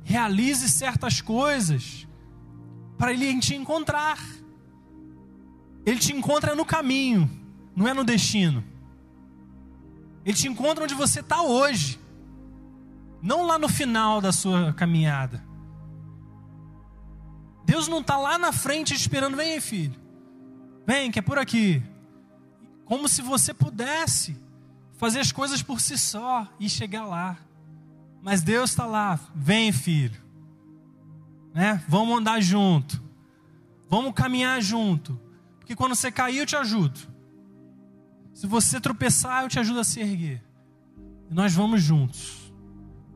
[0.04, 2.06] Realize certas coisas
[2.96, 4.24] para Ele te encontrar.
[5.84, 7.28] Ele te encontra no caminho,
[7.74, 8.62] não é no destino.
[10.24, 12.00] Ele te encontra onde você está hoje,
[13.20, 15.44] não lá no final da sua caminhada.
[17.66, 20.00] Deus não está lá na frente esperando, vem filho,
[20.86, 21.82] vem, que é por aqui.
[22.84, 24.43] Como se você pudesse
[24.96, 27.36] fazer as coisas por si só e chegar lá.
[28.22, 30.20] Mas Deus está lá, vem filho,
[31.52, 31.84] né?
[31.88, 33.02] Vamos andar junto,
[33.88, 35.20] vamos caminhar junto,
[35.58, 36.98] porque quando você cair eu te ajudo.
[38.32, 40.42] Se você tropeçar eu te ajudo a se erguer.
[41.30, 42.52] E nós vamos juntos.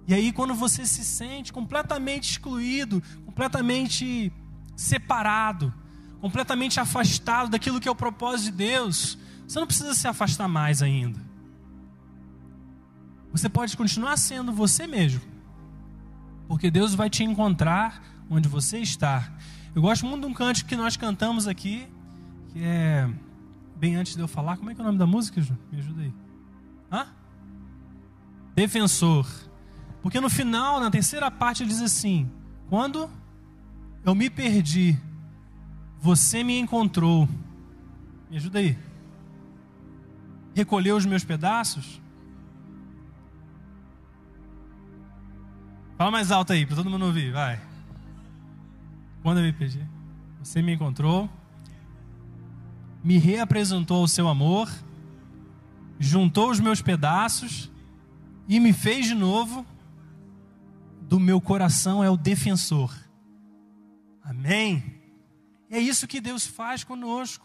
[0.07, 4.33] E aí quando você se sente completamente excluído, completamente
[4.77, 5.73] separado,
[6.21, 10.83] completamente afastado daquilo que é o propósito de Deus, você não precisa se afastar mais
[10.83, 11.28] ainda.
[13.33, 15.21] Você pode continuar sendo você mesmo.
[16.47, 19.33] Porque Deus vai te encontrar onde você está.
[19.75, 21.87] Eu gosto muito de um cântico que nós cantamos aqui,
[22.53, 23.09] que é
[23.77, 25.57] bem antes de eu falar, como é que é o nome da música, Ju?
[25.71, 26.13] Me ajuda aí.
[26.91, 27.07] Hã?
[28.55, 29.27] Defensor.
[30.03, 32.31] Porque no final, na terceira parte, ele diz assim:
[32.69, 33.09] Quando
[34.05, 34.99] eu me perdi,
[36.01, 37.29] você me encontrou.
[38.31, 38.77] Me ajuda aí.
[40.55, 42.01] Recolheu os meus pedaços?
[45.99, 47.61] Fala mais alto aí, para todo mundo ouvir, vai.
[49.21, 49.85] Quando eu me perdi,
[50.39, 51.29] você me encontrou,
[53.03, 54.71] me reapresentou o seu amor,
[55.99, 57.69] juntou os meus pedaços
[58.47, 59.67] e me fez de novo.
[61.03, 62.95] Do meu coração é o defensor.
[64.23, 65.01] Amém?
[65.69, 67.45] É isso que Deus faz conosco.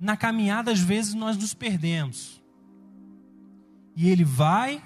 [0.00, 2.42] Na caminhada, às vezes, nós nos perdemos.
[3.94, 4.82] E Ele vai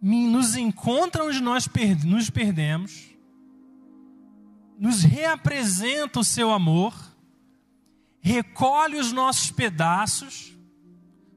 [0.00, 1.68] nos encontra onde nós
[2.04, 3.08] nos perdemos,
[4.78, 6.94] nos reapresenta o seu amor,
[8.20, 10.56] recolhe os nossos pedaços,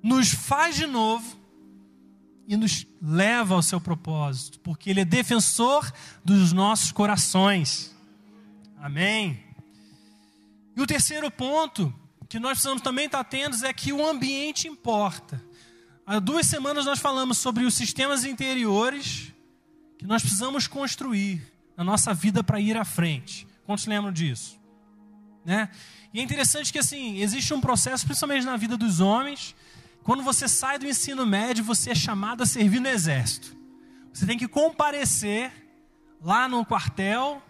[0.01, 1.39] nos faz de novo
[2.47, 5.91] e nos leva ao seu propósito, porque Ele é defensor
[6.23, 7.95] dos nossos corações.
[8.77, 9.43] Amém.
[10.75, 11.93] E o terceiro ponto
[12.29, 15.43] que nós precisamos também estar atentos é que o ambiente importa.
[16.05, 19.33] Há duas semanas nós falamos sobre os sistemas interiores
[19.97, 21.41] que nós precisamos construir
[21.77, 23.47] na nossa vida para ir à frente.
[23.65, 24.59] Quantos lembram disso?
[25.45, 25.69] Né?
[26.13, 29.55] E é interessante que assim, existe um processo, principalmente na vida dos homens,
[30.03, 33.55] quando você sai do ensino médio, você é chamado a servir no exército.
[34.11, 35.51] Você tem que comparecer
[36.21, 37.41] lá no quartel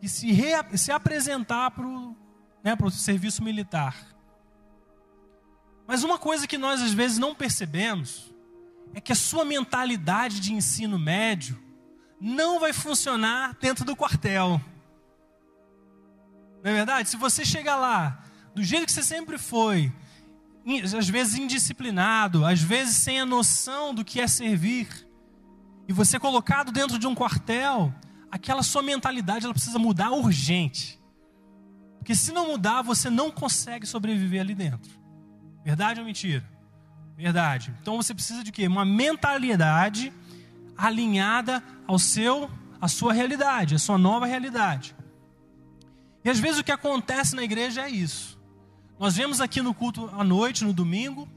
[0.00, 0.28] e se,
[0.76, 2.16] se apresentar para o
[2.62, 4.15] né, serviço militar.
[5.86, 8.34] Mas uma coisa que nós às vezes não percebemos
[8.94, 11.58] é que a sua mentalidade de ensino médio
[12.20, 14.60] não vai funcionar dentro do quartel.
[16.62, 17.08] Não é verdade?
[17.08, 18.24] Se você chegar lá
[18.54, 19.92] do jeito que você sempre foi,
[20.98, 24.88] às vezes indisciplinado, às vezes sem a noção do que é servir,
[25.86, 27.94] e você colocado dentro de um quartel,
[28.30, 31.00] aquela sua mentalidade ela precisa mudar urgente.
[31.98, 34.95] Porque se não mudar, você não consegue sobreviver ali dentro.
[35.66, 36.44] Verdade ou mentira?
[37.16, 37.74] Verdade.
[37.82, 38.68] Então você precisa de quê?
[38.68, 40.12] Uma mentalidade
[40.78, 42.48] alinhada ao seu,
[42.80, 44.94] à sua realidade, à sua nova realidade.
[46.24, 48.38] E às vezes o que acontece na igreja é isso.
[48.96, 51.28] Nós vemos aqui no culto à noite, no domingo,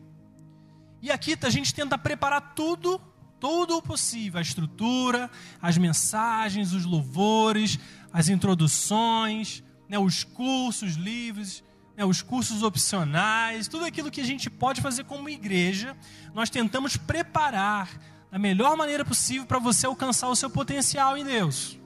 [1.02, 3.02] e aqui a gente tenta preparar tudo,
[3.40, 5.28] tudo o possível, a estrutura,
[5.60, 7.80] as mensagens, os louvores,
[8.14, 11.64] as introduções, né, os cursos livres,
[12.00, 15.98] né, os cursos opcionais, tudo aquilo que a gente pode fazer como igreja,
[16.34, 17.90] nós tentamos preparar
[18.32, 21.78] da melhor maneira possível para você alcançar o seu potencial em Deus,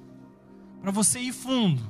[0.84, 1.82] para você ir fundo,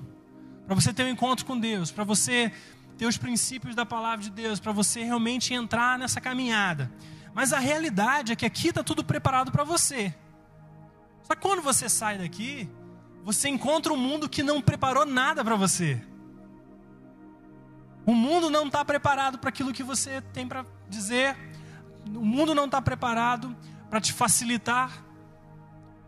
[0.66, 2.50] para você ter um encontro com Deus, para você
[2.98, 6.90] ter os princípios da palavra de Deus, para você realmente entrar nessa caminhada.
[7.34, 10.16] Mas a realidade é que aqui está tudo preparado para você.
[11.24, 12.70] Só que quando você sai daqui,
[13.22, 16.02] você encontra um mundo que não preparou nada para você.
[18.06, 21.38] O mundo não está preparado para aquilo que você tem para dizer.
[22.08, 23.56] O mundo não está preparado
[23.90, 25.04] para te facilitar.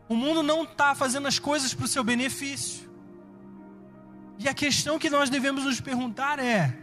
[0.10, 2.89] O mundo não está fazendo as coisas para o seu benefício.
[4.38, 6.78] E a questão que nós devemos nos perguntar é: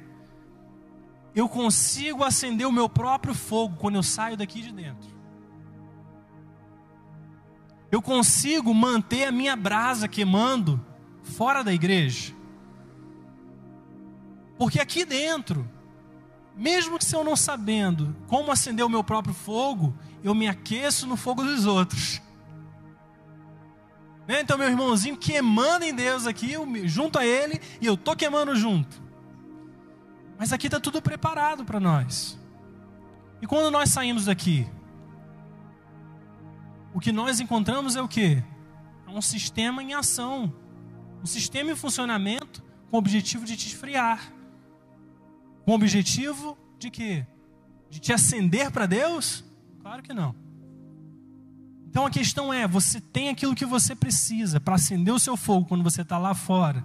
[1.35, 5.11] eu consigo acender o meu próprio fogo quando eu saio daqui de dentro.
[7.91, 10.81] Eu consigo manter a minha brasa queimando
[11.23, 12.35] fora da igreja.
[14.63, 15.69] Porque aqui dentro,
[16.55, 19.93] mesmo que se eu não sabendo como acender o meu próprio fogo,
[20.23, 22.23] eu me aqueço no fogo dos outros.
[24.25, 24.41] Né?
[24.41, 26.55] Então, meu irmãozinho queimando em Deus aqui,
[26.85, 29.03] junto a ele, e eu tô queimando junto.
[30.39, 32.39] Mas aqui está tudo preparado para nós.
[33.41, 34.65] E quando nós saímos daqui,
[36.95, 38.41] o que nós encontramos é o que?
[39.09, 40.55] É um sistema em ação.
[41.21, 44.33] Um sistema em funcionamento com o objetivo de te esfriar.
[45.65, 47.27] Com o objetivo de quê?
[47.89, 49.45] De te acender para Deus?
[49.81, 50.35] Claro que não.
[51.89, 55.69] Então a questão é: você tem aquilo que você precisa para acender o seu fogo
[55.69, 56.85] quando você está lá fora.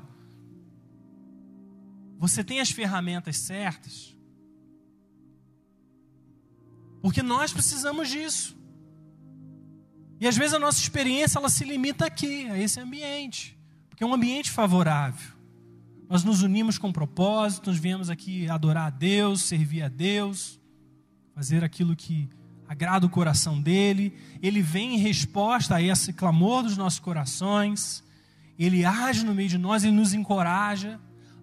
[2.19, 4.17] Você tem as ferramentas certas?
[7.01, 8.57] Porque nós precisamos disso.
[10.19, 13.57] E às vezes a nossa experiência ela se limita aqui, a esse ambiente,
[13.87, 15.36] porque é um ambiente favorável.
[16.09, 20.57] Nós nos unimos com propósito, nós viemos aqui adorar a Deus, servir a Deus,
[21.35, 22.29] fazer aquilo que
[22.65, 24.13] agrada o coração dele.
[24.41, 28.03] Ele vem em resposta a esse clamor dos nossos corações.
[28.57, 30.97] Ele age no meio de nós, ele nos encoraja.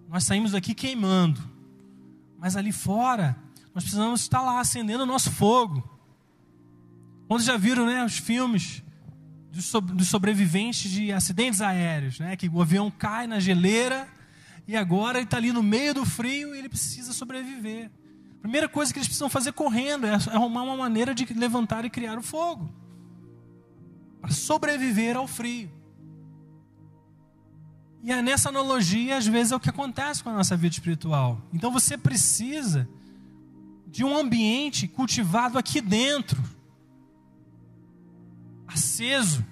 [0.09, 1.41] Nós saímos daqui queimando,
[2.39, 3.35] mas ali fora,
[3.73, 5.83] nós precisamos estar lá acendendo o nosso fogo.
[7.27, 8.83] Quando já viram né, os filmes
[9.51, 14.07] dos sobreviventes de acidentes aéreos, né, que o avião cai na geleira
[14.67, 17.91] e agora ele está ali no meio do frio e ele precisa sobreviver.
[18.39, 21.89] A primeira coisa que eles precisam fazer correndo é arrumar uma maneira de levantar e
[21.89, 22.73] criar o fogo
[24.21, 25.69] para sobreviver ao frio.
[28.03, 31.41] E é nessa analogia, às vezes, é o que acontece com a nossa vida espiritual.
[31.53, 32.87] Então você precisa
[33.87, 36.41] de um ambiente cultivado aqui dentro,
[38.67, 39.45] aceso.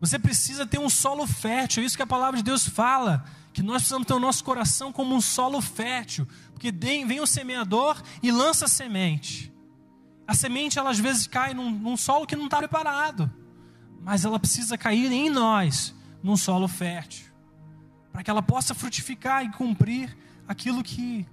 [0.00, 3.62] Você precisa ter um solo fértil, é isso que a palavra de Deus fala, que
[3.62, 8.30] nós precisamos ter o nosso coração como um solo fértil, porque vem o semeador e
[8.30, 9.52] lança a semente.
[10.26, 13.30] A semente, ela às vezes cai num, num solo que não está preparado,
[14.02, 17.28] mas ela precisa cair em nós, num solo fértil
[18.18, 20.18] para que ela possa frutificar e cumprir
[20.48, 21.24] aquilo que,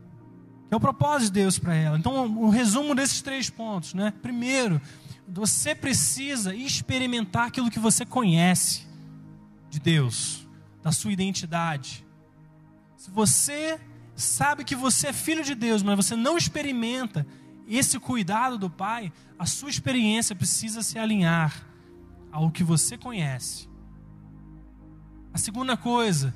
[0.69, 1.97] é o propósito de Deus para ela.
[1.97, 4.13] Então, o resumo desses três pontos, né?
[4.21, 4.79] Primeiro,
[5.27, 8.85] você precisa experimentar aquilo que você conhece
[9.67, 10.47] de Deus,
[10.83, 12.04] da sua identidade.
[13.05, 13.79] Se você
[14.15, 17.23] sabe que você é filho de Deus, mas você não experimenta
[17.67, 21.67] esse cuidado do Pai, a sua experiência precisa se alinhar
[22.31, 23.69] ao que você conhece.
[25.31, 26.33] A segunda coisa,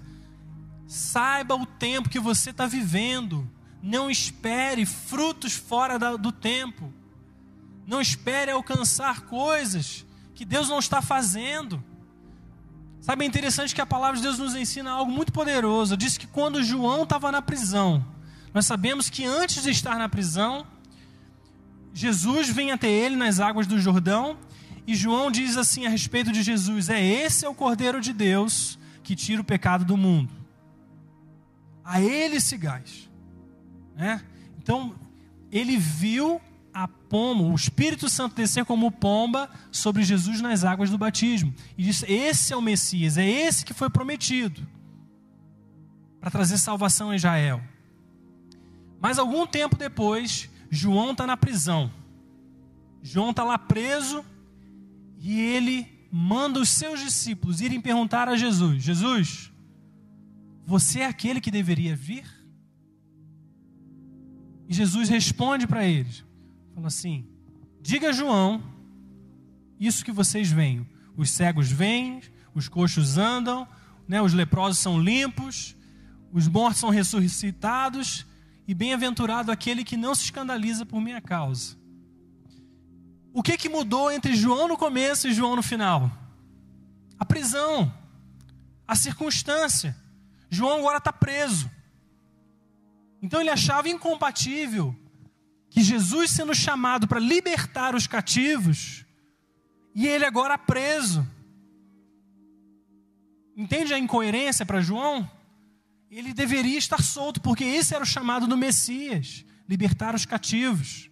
[0.86, 3.48] Saiba o tempo que você está vivendo.
[3.82, 6.92] Não espere frutos fora do tempo.
[7.86, 10.04] Não espere alcançar coisas
[10.34, 11.84] que Deus não está fazendo.
[13.02, 15.96] Sabe, é interessante que a palavra de Deus nos ensina algo muito poderoso.
[15.96, 18.06] Diz que quando João estava na prisão,
[18.54, 20.66] nós sabemos que antes de estar na prisão,
[21.94, 24.38] Jesus vem até ele nas águas do Jordão
[24.86, 28.78] e João diz assim a respeito de Jesus: É esse é o Cordeiro de Deus
[29.04, 30.40] que tira o pecado do mundo
[31.90, 33.10] a ele gás.
[33.96, 34.22] Né?
[34.60, 34.94] Então,
[35.52, 36.40] ele viu
[36.74, 41.54] a pomba, o Espírito Santo descer como pomba sobre Jesus nas águas do batismo.
[41.78, 44.66] E disse: Esse é o Messias, é esse que foi prometido
[46.20, 47.62] para trazer salvação a Israel.
[49.02, 51.92] Mas algum tempo depois, João está na prisão.
[53.02, 54.24] João está lá preso
[55.20, 59.52] e ele manda os seus discípulos irem perguntar a Jesus: Jesus,
[60.66, 62.26] você é aquele que deveria vir?
[64.68, 66.24] E Jesus responde para eles:
[66.80, 67.26] fala assim:
[67.82, 68.64] diga João
[69.80, 70.88] isso que vocês veem.
[71.16, 72.22] Os cegos vêm,
[72.54, 73.68] os coxos andam,
[74.08, 75.76] né, os leprosos são limpos,
[76.34, 78.26] os mortos são ressuscitados,
[78.68, 81.78] e bem-aventurado aquele que não se escandaliza por minha causa.
[83.34, 86.12] O que, que mudou entre João no começo e João no final?
[87.18, 87.92] A prisão,
[88.88, 89.96] a circunstância.
[90.50, 91.70] João agora está preso.
[93.22, 94.96] Então ele achava incompatível
[95.80, 99.06] que Jesus sendo chamado para libertar os cativos
[99.96, 101.26] e ele agora preso.
[103.56, 105.30] Entende a incoerência para João?
[106.12, 111.10] Ele deveria estar solto, porque esse era o chamado do Messias libertar os cativos.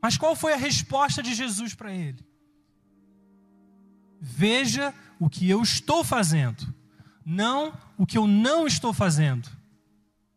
[0.00, 2.24] Mas qual foi a resposta de Jesus para ele?
[4.18, 6.74] Veja o que eu estou fazendo,
[7.24, 9.46] não o que eu não estou fazendo.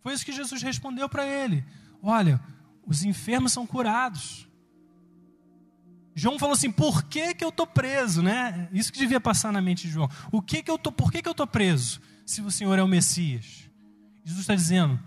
[0.02, 1.64] Foi isso que Jesus respondeu para ele.
[2.02, 2.42] Olha,
[2.86, 4.48] os enfermos são curados.
[6.16, 8.22] João falou assim: por que, que eu estou preso?
[8.22, 8.70] Né?
[8.72, 10.10] Isso que devia passar na mente de João.
[10.32, 12.02] O que que eu tô, por que, que eu estou preso?
[12.26, 13.70] Se o Senhor é o Messias.
[14.24, 15.00] Jesus está dizendo: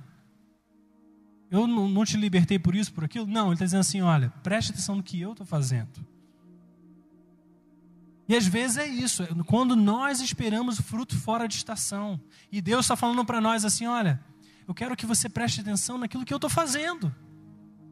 [1.50, 3.26] eu não, não, te libertei por isso, por aquilo?
[3.26, 6.04] Não, ele está dizendo assim: olha, preste atenção no que eu estou fazendo.
[8.28, 12.20] E às vezes é isso, é quando nós esperamos o fruto fora de estação.
[12.50, 14.20] E Deus está falando para nós assim: olha,
[14.66, 17.14] eu quero que você preste atenção naquilo que eu estou fazendo,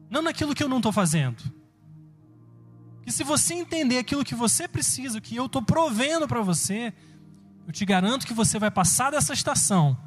[0.09, 1.43] não naquilo que eu não estou fazendo.
[3.03, 6.93] Que se você entender aquilo que você precisa, o que eu estou provendo para você,
[7.67, 9.97] eu te garanto que você vai passar dessa estação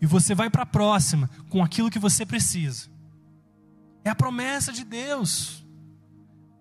[0.00, 2.88] e você vai para a próxima com aquilo que você precisa.
[4.04, 5.64] É a promessa de Deus.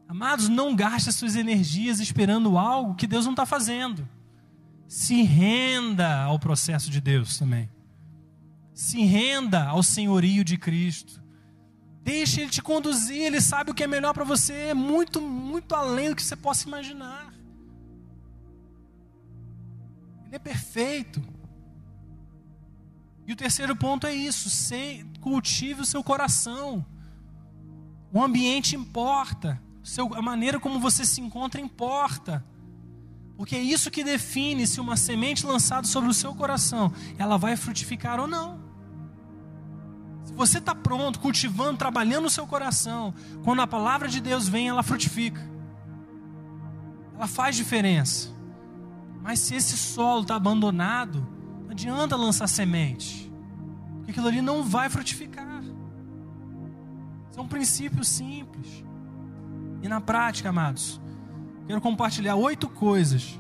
[0.08, 4.08] Amados, não gaste as suas energias esperando algo que Deus não está fazendo.
[4.88, 7.70] Se renda ao processo de Deus também.
[8.74, 11.22] Se renda ao senhorio de Cristo.
[12.06, 15.74] Deixe Ele te conduzir, Ele sabe o que é melhor para você, é muito, muito
[15.74, 17.34] além do que você possa imaginar.
[20.28, 21.20] Ele é perfeito.
[23.26, 24.48] E o terceiro ponto é isso:
[25.20, 26.86] cultive o seu coração.
[28.14, 29.60] O ambiente importa,
[30.16, 32.46] a maneira como você se encontra importa.
[33.36, 37.58] Porque é isso que define se uma semente lançada sobre o seu coração, ela vai
[37.58, 38.65] frutificar ou não.
[40.26, 43.14] Se você está pronto, cultivando, trabalhando o seu coração,
[43.44, 45.42] quando a palavra de Deus vem, ela frutifica.
[47.16, 48.34] Ela faz diferença.
[49.22, 51.26] Mas se esse solo está abandonado,
[51.64, 53.32] não adianta lançar semente,
[53.98, 55.46] porque aquilo ali não vai frutificar.
[57.36, 58.84] Isso é um princípio simples.
[59.82, 61.02] E na prática, amados,
[61.68, 63.40] quero compartilhar oito coisas,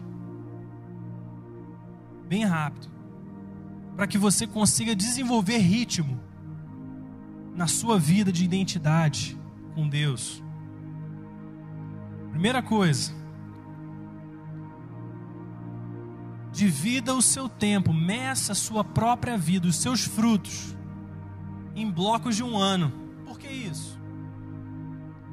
[2.28, 2.88] bem rápido,
[3.96, 6.20] para que você consiga desenvolver ritmo
[7.56, 9.38] na sua vida de identidade
[9.74, 10.44] com Deus.
[12.32, 13.14] Primeira coisa,
[16.56, 20.74] Divida o seu tempo, meça a sua própria vida, os seus frutos,
[21.76, 22.94] em blocos de um ano.
[23.26, 24.00] Por que isso?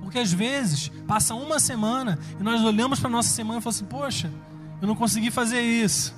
[0.00, 3.76] Porque às vezes passa uma semana e nós olhamos para a nossa semana e falamos
[3.76, 4.32] assim: Poxa,
[4.80, 6.12] eu não consegui fazer isso,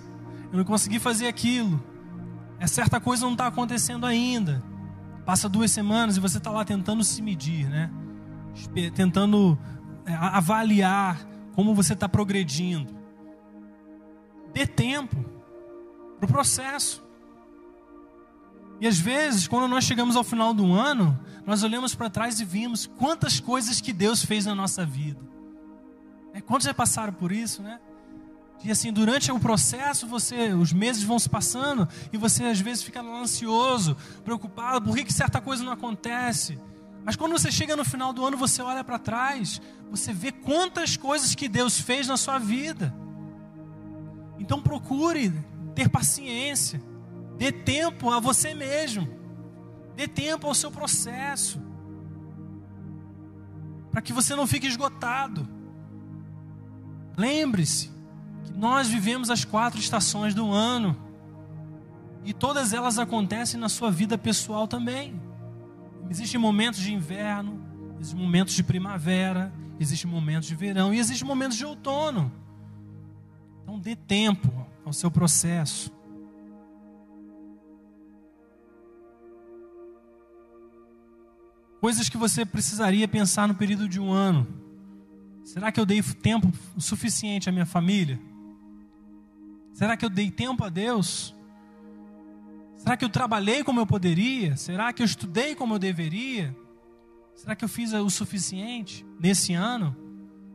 [0.50, 1.84] eu não consegui fazer aquilo,
[2.58, 4.64] é certa coisa não está acontecendo ainda.
[5.24, 7.90] Passa duas semanas e você está lá tentando se medir, né?
[8.94, 9.58] Tentando
[10.04, 12.94] é, avaliar como você está progredindo.
[14.52, 15.16] Dê tempo
[16.18, 17.02] para o processo.
[18.80, 22.44] E às vezes, quando nós chegamos ao final do ano, nós olhamos para trás e
[22.44, 25.20] vimos quantas coisas que Deus fez na nossa vida.
[26.32, 27.80] É, quantos já passaram por isso, né?
[28.62, 32.82] E assim, durante o processo, você, os meses vão se passando e você às vezes
[32.82, 36.58] fica ansioso, preocupado, por que, que certa coisa não acontece?
[37.04, 40.96] Mas quando você chega no final do ano, você olha para trás, você vê quantas
[40.96, 42.94] coisas que Deus fez na sua vida.
[44.38, 45.30] Então procure
[45.74, 46.82] ter paciência,
[47.36, 49.06] dê tempo a você mesmo,
[49.94, 51.60] dê tempo ao seu processo,
[53.90, 55.46] para que você não fique esgotado.
[57.16, 57.93] Lembre-se
[58.54, 60.96] nós vivemos as quatro estações do ano
[62.24, 65.20] e todas elas acontecem na sua vida pessoal também.
[66.08, 67.60] Existem momentos de inverno,
[67.98, 72.32] existem momentos de primavera, existem momentos de verão e existem momentos de outono.
[73.62, 74.48] Então dê tempo
[74.84, 75.92] ao seu processo.
[81.80, 84.46] Coisas que você precisaria pensar no período de um ano.
[85.44, 88.18] Será que eu dei tempo suficiente à minha família?
[89.74, 91.34] Será que eu dei tempo a Deus?
[92.76, 94.56] Será que eu trabalhei como eu poderia?
[94.56, 96.56] Será que eu estudei como eu deveria?
[97.34, 99.96] Será que eu fiz o suficiente nesse ano?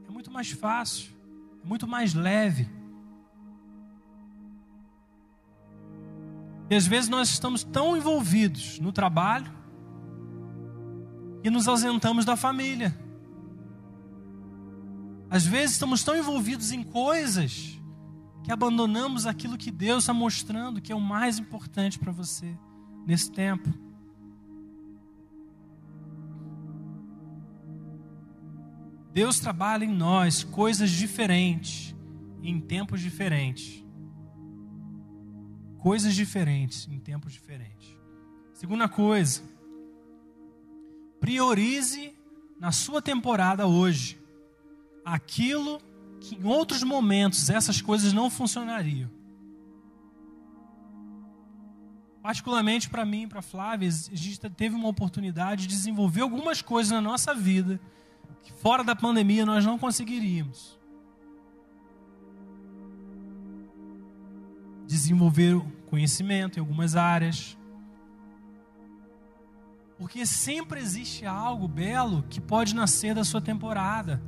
[0.07, 1.11] É muito mais fácil,
[1.61, 2.69] é muito mais leve.
[6.69, 9.51] E às vezes nós estamos tão envolvidos no trabalho
[11.43, 12.97] e nos ausentamos da família.
[15.29, 17.78] Às vezes estamos tão envolvidos em coisas
[18.49, 22.57] que abandonamos aquilo que Deus está mostrando que é o mais importante para você
[23.05, 23.71] nesse tempo.
[29.13, 31.95] Deus trabalha em nós coisas diferentes,
[32.41, 33.85] em tempos diferentes.
[35.77, 37.95] Coisas diferentes, em tempos diferentes.
[38.55, 39.43] Segunda coisa,
[41.19, 42.15] priorize
[42.59, 44.19] na sua temporada hoje
[45.05, 45.79] aquilo
[46.19, 49.09] que em outros momentos essas coisas não funcionariam.
[52.21, 56.91] Particularmente para mim e para Flávia, a gente teve uma oportunidade de desenvolver algumas coisas
[56.91, 57.79] na nossa vida
[58.43, 60.77] que fora da pandemia nós não conseguiríamos.
[64.85, 67.57] Desenvolver conhecimento em algumas áreas.
[69.97, 74.21] Porque sempre existe algo belo que pode nascer da sua temporada.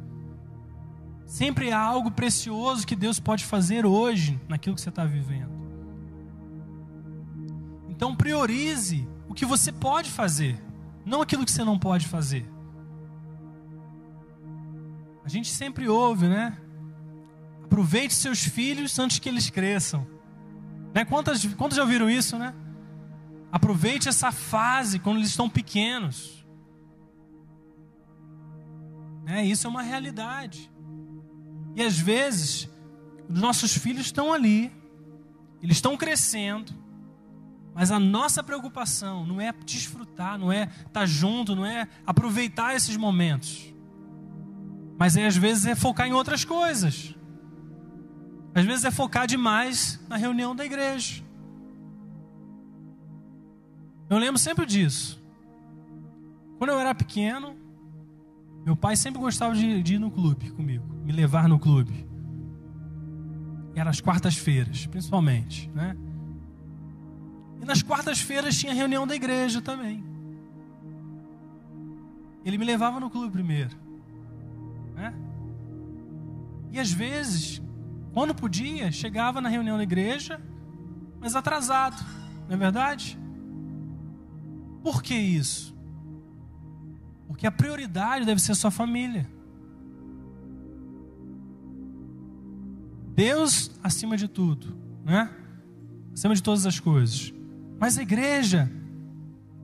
[1.32, 5.50] Sempre há algo precioso que Deus pode fazer hoje naquilo que você está vivendo.
[7.88, 10.62] Então priorize o que você pode fazer,
[11.06, 12.46] não aquilo que você não pode fazer.
[15.24, 16.58] A gente sempre ouve, né?
[17.64, 20.06] Aproveite seus filhos antes que eles cresçam.
[20.94, 21.06] Né?
[21.06, 22.54] Quantas, quantos já ouviram isso, né?
[23.50, 26.46] Aproveite essa fase quando eles estão pequenos.
[29.24, 29.46] Né?
[29.46, 30.71] Isso é uma realidade.
[31.76, 32.70] E às vezes,
[33.30, 34.72] os nossos filhos estão ali,
[35.62, 36.74] eles estão crescendo,
[37.74, 42.76] mas a nossa preocupação não é desfrutar, não é estar tá junto, não é aproveitar
[42.76, 43.74] esses momentos.
[45.00, 47.16] Mas é, às vezes é focar em outras coisas.
[48.54, 51.24] Às vezes é focar demais na reunião da igreja.
[54.10, 55.24] Eu lembro sempre disso.
[56.58, 57.56] Quando eu era pequeno,
[58.66, 62.08] meu pai sempre gostava de, de ir no clube comigo, me levar no clube.
[63.74, 65.96] Era as quartas-feiras, principalmente, né?
[67.62, 70.04] E nas quartas-feiras tinha reunião da igreja também.
[72.44, 73.76] Ele me levava no clube primeiro,
[74.96, 75.14] né?
[76.72, 77.62] E às vezes,
[78.14, 80.42] quando podia, chegava na reunião da igreja,
[81.20, 82.04] mas atrasado,
[82.48, 83.18] não é verdade?
[84.84, 85.71] Por que isso?
[87.32, 89.26] Porque a prioridade deve ser sua família.
[93.16, 94.76] Deus acima de tudo,
[95.06, 95.34] né?
[96.14, 97.34] Acima de todas as coisas.
[97.80, 98.70] Mas a igreja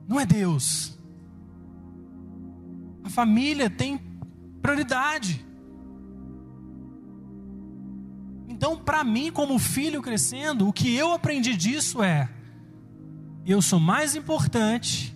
[0.08, 0.98] não é Deus.
[3.04, 4.00] A família tem
[4.62, 5.44] prioridade.
[8.48, 12.30] Então, para mim, como filho crescendo, o que eu aprendi disso é:
[13.46, 15.14] eu sou mais importante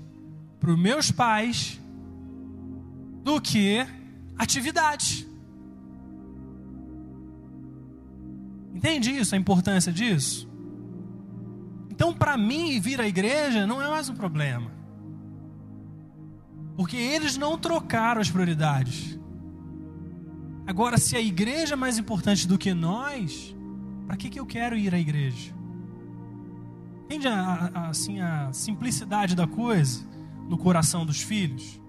[0.61, 1.82] para os meus pais
[3.23, 3.87] do que
[4.37, 5.29] atividade.
[8.75, 10.51] Entende isso, a importância disso?
[11.91, 14.73] Então, para mim, vir à igreja não é mais um problema.
[16.77, 19.19] Porque eles não trocaram as prioridades.
[20.67, 23.55] Agora, se a igreja é mais importante do que nós,
[24.07, 25.55] para que, que eu quero ir à igreja?
[27.05, 30.05] Entende a, a, assim, a simplicidade da coisa
[30.49, 31.82] no coração dos filhos?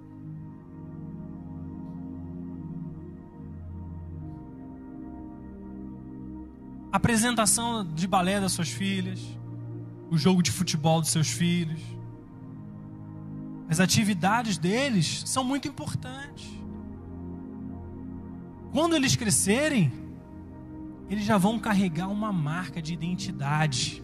[6.94, 9.20] Apresentação de balé das suas filhas,
[10.12, 11.82] o jogo de futebol dos seus filhos.
[13.68, 16.48] As atividades deles são muito importantes.
[18.72, 19.92] Quando eles crescerem,
[21.10, 24.04] eles já vão carregar uma marca de identidade.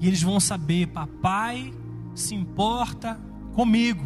[0.00, 1.72] E eles vão saber, papai
[2.14, 3.18] se importa
[3.54, 4.04] comigo.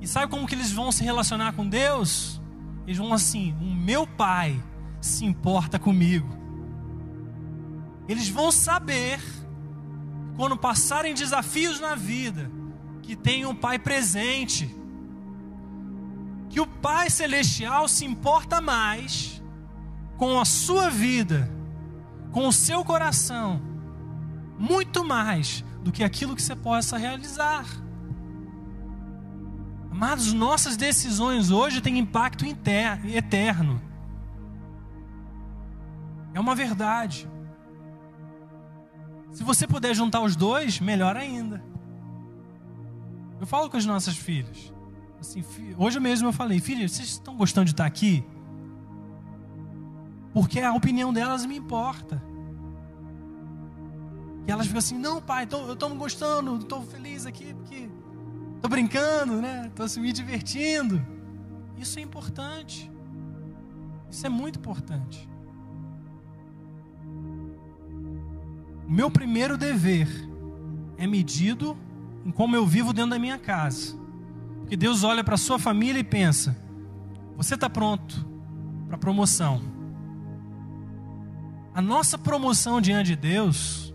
[0.00, 2.40] E sabe como que eles vão se relacionar com Deus?
[2.84, 4.60] Eles vão assim: o meu pai
[5.00, 6.45] se importa comigo.
[8.08, 9.20] Eles vão saber,
[10.36, 12.50] quando passarem desafios na vida,
[13.02, 14.74] que tem um Pai presente.
[16.48, 19.42] Que o Pai Celestial se importa mais
[20.16, 21.50] com a sua vida,
[22.32, 23.60] com o seu coração,
[24.58, 27.66] muito mais do que aquilo que você possa realizar.
[29.90, 33.80] Amados, nossas decisões hoje têm impacto eterno.
[36.34, 37.28] É uma verdade.
[39.36, 41.62] Se você puder juntar os dois, melhor ainda.
[43.38, 44.72] Eu falo com as nossas filhas.
[45.20, 45.44] Assim,
[45.76, 48.24] hoje mesmo eu falei, filha, vocês estão gostando de estar aqui?
[50.32, 52.22] Porque a opinião delas me importa.
[54.48, 57.90] E elas ficam assim, não pai, tô, eu estou gostando, estou feliz aqui, porque
[58.54, 59.66] estou brincando, né?
[59.66, 61.06] Estou me divertindo.
[61.76, 62.90] Isso é importante.
[64.10, 65.28] Isso é muito importante.
[68.88, 70.08] Meu primeiro dever
[70.96, 71.76] é medido
[72.24, 73.96] em como eu vivo dentro da minha casa.
[74.60, 76.56] Porque Deus olha para a sua família e pensa:
[77.36, 78.26] você está pronto
[78.88, 79.60] para promoção.
[81.74, 83.94] A nossa promoção diante de Deus,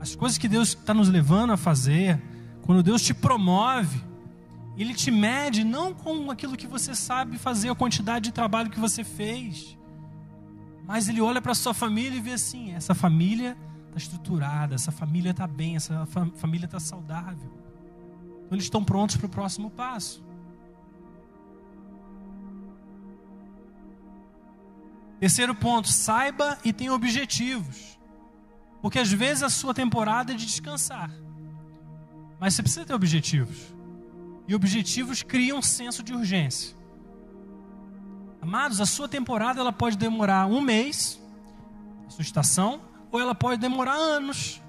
[0.00, 2.20] as coisas que Deus está nos levando a fazer,
[2.62, 4.02] quando Deus te promove,
[4.76, 8.80] Ele te mede não com aquilo que você sabe fazer, a quantidade de trabalho que
[8.80, 9.78] você fez,
[10.86, 13.56] mas Ele olha para a sua família e vê assim: essa família
[13.96, 17.50] está estruturada, essa família está bem, essa família está saudável.
[18.44, 20.24] Então eles estão prontos para o próximo passo.
[25.18, 27.98] Terceiro ponto, saiba e tenha objetivos.
[28.82, 31.10] Porque às vezes a sua temporada é de descansar.
[32.38, 33.74] Mas você precisa ter objetivos.
[34.46, 36.76] E objetivos criam um senso de urgência.
[38.42, 41.20] Amados, a sua temporada ela pode demorar um mês,
[42.06, 42.80] a sua estação,
[43.16, 44.60] ou ela pode demorar anos.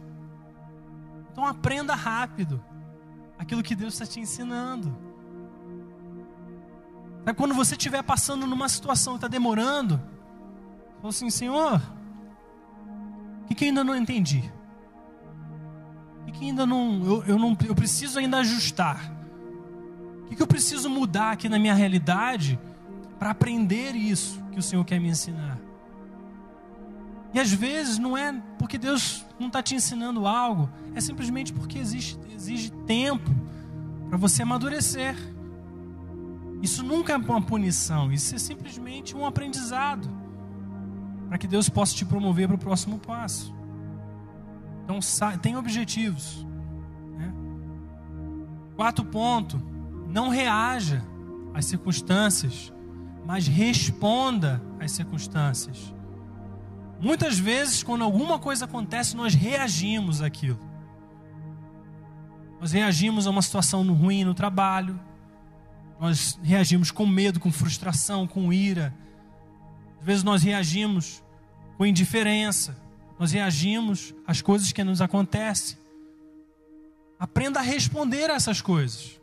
[1.32, 2.64] Então aprenda rápido
[3.38, 4.98] aquilo que Deus está te ensinando.
[7.36, 10.02] Quando você estiver passando numa situação que está demorando,
[10.96, 11.82] fala assim, Senhor,
[13.44, 14.50] o que, que ainda não entendi?
[16.22, 19.12] O que, que ainda não eu, eu não eu preciso ainda ajustar?
[20.24, 22.58] O que, que eu preciso mudar aqui na minha realidade
[23.20, 25.67] para aprender isso que o Senhor quer me ensinar?
[27.38, 31.78] E às vezes não é porque Deus não está te ensinando algo, é simplesmente porque
[31.78, 33.30] existe, exige tempo
[34.10, 35.16] para você amadurecer.
[36.64, 40.10] Isso nunca é uma punição, isso é simplesmente um aprendizado
[41.28, 43.54] para que Deus possa te promover para o próximo passo.
[44.84, 44.98] Então,
[45.40, 46.44] tem objetivos.
[47.20, 47.32] Né?
[48.76, 49.62] Quarto ponto:
[50.08, 51.06] não reaja
[51.54, 52.74] às circunstâncias,
[53.28, 55.96] mas responda às circunstâncias.
[57.00, 60.60] Muitas vezes, quando alguma coisa acontece, nós reagimos àquilo.
[62.60, 65.00] Nós reagimos a uma situação ruim no trabalho,
[66.00, 68.94] nós reagimos com medo, com frustração, com ira.
[70.00, 71.24] Às vezes nós reagimos
[71.78, 72.76] com indiferença,
[73.20, 75.78] nós reagimos às coisas que nos acontecem.
[77.20, 79.20] Aprenda a responder a essas coisas.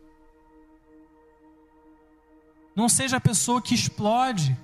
[2.75, 4.57] Não seja a pessoa que explode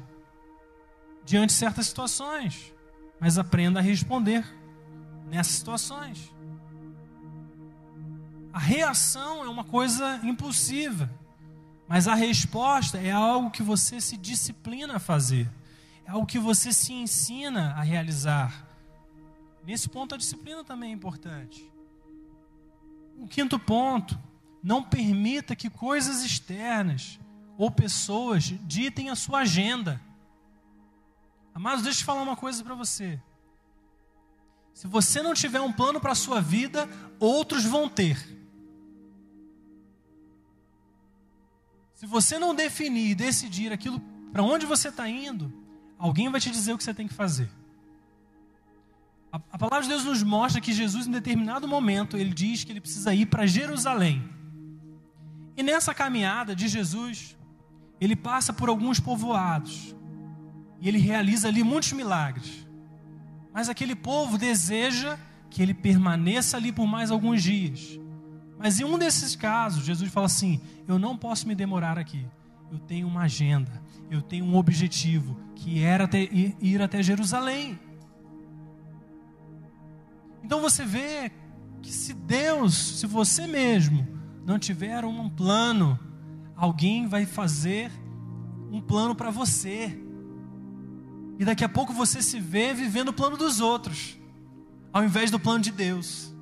[1.25, 2.73] diante de certas situações
[3.21, 4.45] mas aprenda a responder
[5.29, 6.33] nessas situações.
[8.53, 11.09] A reação é uma coisa impulsiva,
[11.87, 15.49] mas a resposta é algo que você se disciplina a fazer,
[16.05, 18.67] é algo que você se ensina a realizar.
[19.65, 21.71] Nesse ponto, a disciplina também é importante.
[23.19, 24.19] O quinto ponto,
[24.63, 27.19] não permita que coisas externas
[27.57, 30.01] ou pessoas ditem a sua agenda.
[31.55, 33.21] Amados, deixa eu falar uma coisa para você.
[34.73, 36.89] Se você não tiver um plano para a sua vida,
[37.19, 38.17] outros vão ter.
[41.95, 44.01] Se você não definir e decidir aquilo
[44.33, 45.53] para onde você está indo,
[45.99, 47.51] alguém vai te dizer o que você tem que fazer.
[49.31, 52.73] A, a, palavra de Deus nos mostra que Jesus, em determinado momento, ele diz que
[52.73, 54.29] ele precisa ir para Jerusalém.
[55.57, 57.37] E nessa caminhada de Jesus,
[58.01, 59.95] ele passa por alguns povoados.
[60.81, 62.67] E ele realiza ali muitos milagres.
[63.53, 65.19] Mas aquele povo deseja
[65.51, 67.99] que ele permaneça ali por mais alguns dias.
[68.59, 72.27] Mas em um desses casos, Jesus fala assim: Eu não posso me demorar aqui.
[72.71, 77.79] Eu tenho uma agenda, eu tenho um objetivo, que era ir até Jerusalém.
[80.45, 81.33] Então você vê
[81.83, 84.07] que se Deus, se você mesmo
[84.45, 85.99] não tiver um plano,
[86.55, 87.91] alguém vai fazer
[88.71, 89.99] um plano para você.
[91.41, 94.15] E daqui a pouco você se vê vivendo o plano dos outros,
[94.93, 96.35] ao invés do plano de Deus.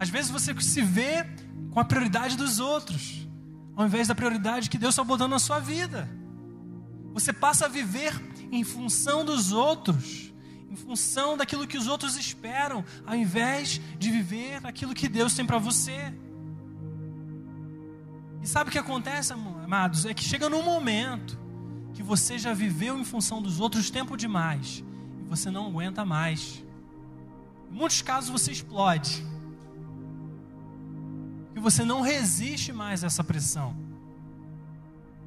[0.00, 1.24] Às vezes você se vê
[1.70, 3.28] com a prioridade dos outros,
[3.76, 6.10] ao invés da prioridade que Deus está botando na sua vida.
[7.14, 8.12] Você passa a viver
[8.50, 10.34] em função dos outros,
[10.68, 15.46] em função daquilo que os outros esperam, ao invés de viver aquilo que Deus tem
[15.46, 16.12] para você.
[18.42, 20.04] E sabe o que acontece, amados?
[20.06, 21.45] É que chega num momento
[22.06, 24.84] você já viveu em função dos outros tempo demais
[25.18, 26.64] e você não aguenta mais.
[27.70, 29.26] Em muitos casos você explode.
[31.56, 33.76] E você não resiste mais a essa pressão.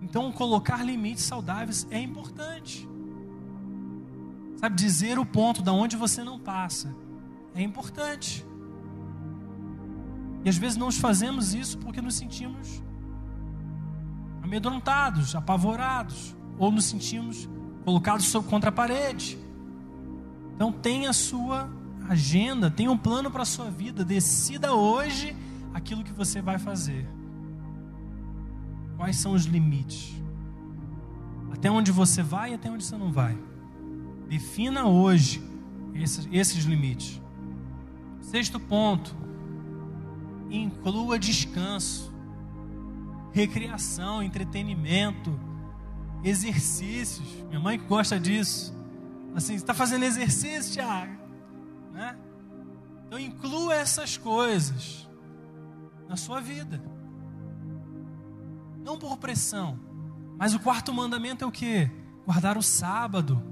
[0.02, 2.88] Então, colocar limites saudáveis é importante.
[4.56, 6.96] Sabe, dizer o ponto da onde você não passa
[7.54, 8.46] é importante.
[10.46, 12.82] E às vezes nós fazemos isso porque nos sentimos
[14.42, 17.50] amedrontados, apavorados, ou nos sentimos
[17.86, 19.40] colocados contra a parede.
[20.54, 21.70] Então tenha a sua
[22.08, 25.36] agenda, tenha um plano para a sua vida, decida hoje
[25.74, 27.08] aquilo que você vai fazer.
[28.98, 30.14] Quais são os limites?
[31.54, 33.38] Até onde você vai e até onde você não vai.
[34.28, 35.42] Defina hoje
[35.94, 37.22] esses, esses limites.
[38.22, 39.16] Sexto ponto:
[40.50, 42.14] inclua descanso,
[43.32, 45.40] recreação, entretenimento,
[46.24, 47.28] exercícios.
[47.48, 48.74] Minha mãe gosta disso.
[49.36, 51.18] Assim, está fazendo exercício, Tiago?
[51.94, 52.18] Né?
[53.06, 55.08] Então inclua essas coisas
[56.08, 56.82] na sua vida.
[58.84, 59.80] Não por pressão.
[60.38, 61.90] Mas o quarto mandamento é o que?
[62.26, 63.44] Guardar o sábado.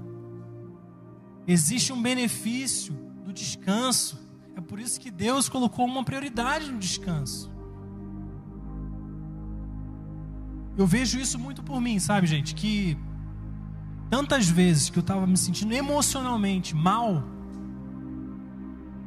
[1.46, 2.92] Existe um benefício
[3.24, 4.18] do descanso.
[4.56, 7.50] É por isso que Deus colocou uma prioridade no descanso.
[10.78, 12.54] Eu vejo isso muito por mim, sabe, gente?
[12.54, 12.96] Que
[14.08, 17.24] tantas vezes que eu estava me sentindo emocionalmente mal,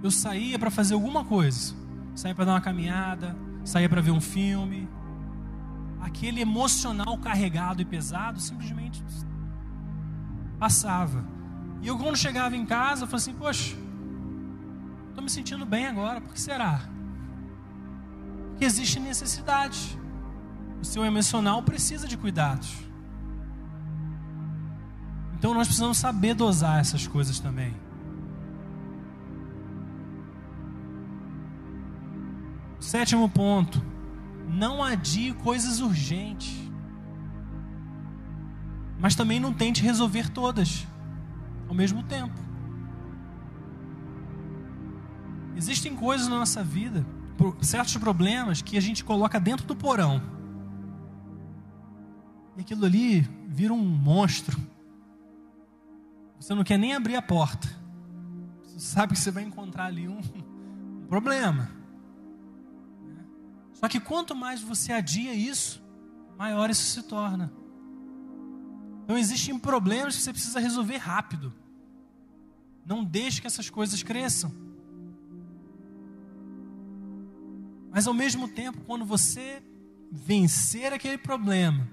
[0.04, 1.74] eu saía para fazer alguma coisa.
[2.14, 4.90] Saía para dar uma caminhada, saía para ver um filme,
[6.02, 9.02] aquele emocional carregado e pesado simplesmente
[10.60, 11.24] passava.
[11.82, 13.78] E eu, quando chegava em casa, eu falei assim: Poxa,
[15.08, 16.82] estou me sentindo bem agora, por que será?
[18.50, 19.98] Porque existe necessidade.
[20.82, 22.76] O seu emocional precisa de cuidados.
[25.38, 27.74] Então nós precisamos saber dosar essas coisas também.
[32.80, 33.82] Sétimo ponto
[34.48, 36.60] não adie coisas urgentes.
[39.00, 40.86] Mas também não tente resolver todas
[41.68, 42.40] ao mesmo tempo.
[45.56, 47.06] Existem coisas na nossa vida,
[47.62, 50.41] certos problemas que a gente coloca dentro do porão.
[52.58, 54.60] E aquilo ali vira um monstro.
[56.40, 57.68] Você não quer nem abrir a porta.
[58.64, 61.72] Você sabe que você vai encontrar ali um, um problema.
[63.74, 65.82] Só que quanto mais você adia isso,
[66.38, 67.52] maior isso se torna.
[69.04, 71.54] Então existem problemas que você precisa resolver rápido.
[72.86, 74.52] Não deixe que essas coisas cresçam.
[77.92, 79.62] Mas ao mesmo tempo, quando você
[80.12, 81.88] vencer aquele problema,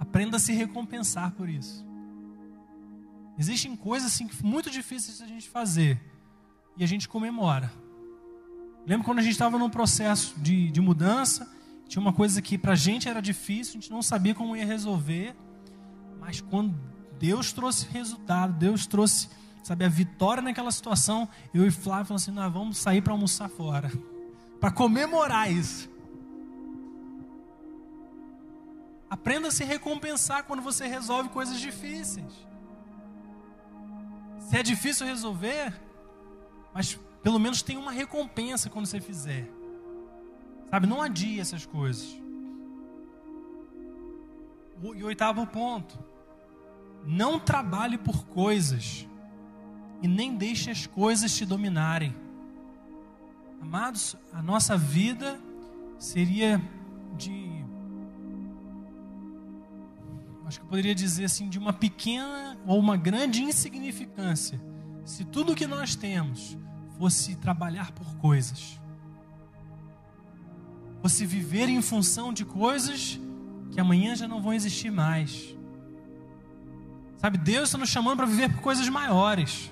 [0.00, 1.86] aprenda a se recompensar por isso.
[3.38, 6.00] Existem coisas assim muito difíceis de a gente fazer
[6.76, 7.70] e a gente comemora.
[8.86, 11.50] Lembro quando a gente estava num processo de, de mudança,
[11.86, 14.64] tinha uma coisa que para a gente era difícil, a gente não sabia como ia
[14.64, 15.36] resolver,
[16.18, 16.74] mas quando
[17.18, 19.28] Deus trouxe resultado, Deus trouxe,
[19.62, 23.48] sabe, a vitória naquela situação, eu e Flávio falamos assim: nós vamos sair para almoçar
[23.48, 23.92] fora,
[24.58, 25.90] para comemorar isso.
[29.10, 32.32] Aprenda a se recompensar quando você resolve coisas difíceis.
[34.38, 35.74] Se é difícil resolver,
[36.72, 39.50] mas pelo menos tem uma recompensa quando você fizer.
[40.70, 42.16] Sabe, não adie essas coisas.
[44.94, 45.98] E oitavo ponto:
[47.04, 49.06] não trabalhe por coisas
[50.00, 52.14] e nem deixe as coisas te dominarem.
[53.60, 55.38] Amados, a nossa vida
[55.98, 56.62] seria
[60.50, 64.60] Acho que eu poderia dizer assim, de uma pequena ou uma grande insignificância.
[65.04, 66.58] Se tudo que nós temos
[66.98, 68.80] fosse trabalhar por coisas,
[71.00, 73.16] fosse viver em função de coisas
[73.70, 75.54] que amanhã já não vão existir mais.
[77.18, 79.70] Sabe, Deus está nos chamando para viver por coisas maiores,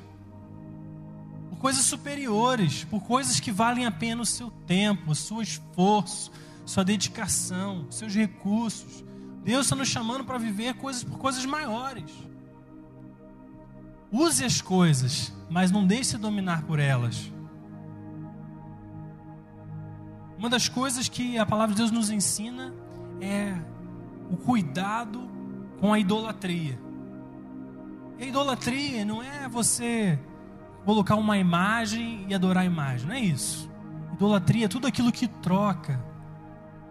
[1.51, 6.31] por coisas superiores, por coisas que valem a pena o seu tempo, o seu esforço,
[6.65, 9.08] sua dedicação, seus recursos.
[9.49, 12.13] Deus está nos chamando para viver coisas por coisas maiores.
[14.13, 17.33] Use as coisas, mas não deixe se dominar por elas.
[20.37, 22.75] Uma das coisas que a palavra de Deus nos ensina
[23.23, 23.55] é
[24.31, 25.27] o cuidado
[25.81, 26.79] com a idolatria.
[28.19, 30.19] E a idolatria não é você
[30.85, 33.71] colocar uma imagem e adorar a imagem, não é isso.
[34.13, 35.99] Idolatria é tudo aquilo que troca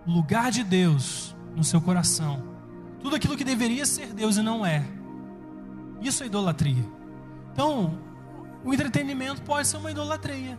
[0.07, 2.43] o lugar de Deus no seu coração.
[3.01, 4.85] Tudo aquilo que deveria ser Deus e não é.
[5.99, 6.85] Isso é idolatria.
[7.51, 7.97] Então,
[8.63, 10.57] o entretenimento pode ser uma idolatria.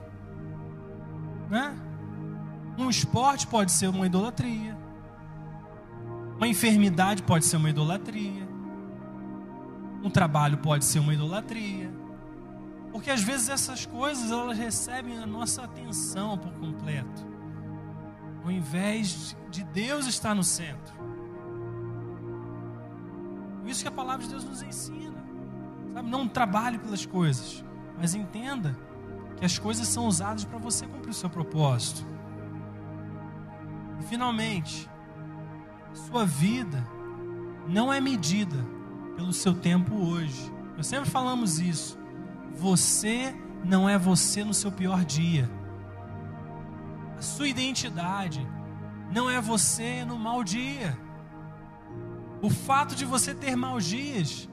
[1.49, 1.72] Né?
[2.76, 4.76] Um esporte pode ser uma idolatria.
[6.36, 8.49] Uma enfermidade pode ser uma idolatria.
[10.03, 11.92] Um trabalho pode ser uma idolatria.
[12.90, 17.28] Porque às vezes essas coisas elas recebem a nossa atenção por completo.
[18.49, 20.94] Ao invés de Deus estar no centro.
[23.66, 25.22] Isso que a palavra de Deus nos ensina.
[25.92, 26.09] Sabe?
[26.09, 27.62] Não trabalhe pelas coisas,
[27.99, 28.74] mas entenda
[29.36, 32.07] que as coisas são usadas para você cumprir o seu propósito.
[34.01, 34.88] E finalmente,
[35.92, 36.82] sua vida
[37.68, 38.64] não é medida
[39.14, 40.51] pelo seu tempo hoje.
[40.74, 41.99] Nós sempre falamos isso.
[42.55, 45.57] Você não é você no seu pior dia.
[47.18, 48.46] A sua identidade
[49.12, 50.96] não é você no mau dia.
[52.40, 54.48] O fato de você ter maus dias,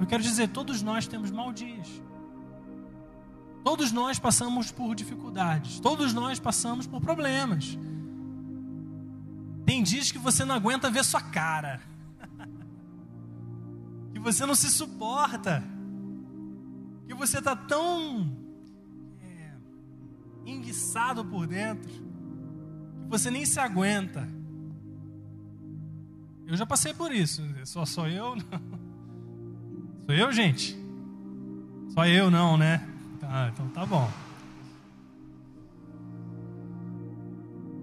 [0.00, 2.02] eu quero dizer, todos nós temos maus dias.
[3.62, 7.78] Todos nós passamos por dificuldades, todos nós passamos por problemas.
[9.64, 11.80] Tem dias que você não aguenta ver sua cara,
[14.12, 15.62] que você não se suporta,
[17.06, 18.36] que você está tão
[19.20, 19.52] é,
[20.46, 22.07] enguiçado por dentro,
[23.08, 24.28] você nem se aguenta.
[26.46, 28.36] Eu já passei por isso, só sou eu?
[28.36, 28.78] Não.
[30.06, 30.76] Sou eu, gente?
[31.90, 32.88] Só eu não, né?
[33.20, 34.10] Tá, então tá bom.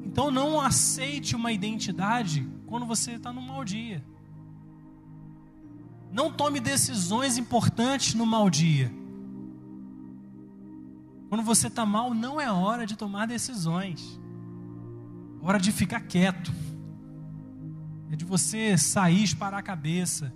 [0.04, 4.04] Então não aceite uma identidade quando você está no mau dia.
[6.12, 8.92] Não tome decisões importantes no mau dia.
[11.30, 14.20] Quando você está mal, não é hora de tomar decisões.
[15.48, 16.52] Hora de ficar quieto.
[18.12, 20.34] É de você sair, esparar a cabeça.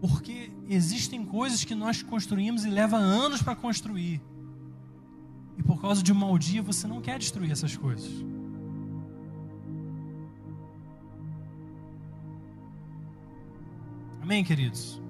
[0.00, 4.20] Porque existem coisas que nós construímos e leva anos para construir.
[5.56, 8.10] E por causa de um mau dia você não quer destruir essas coisas.
[14.20, 15.00] Amém, queridos?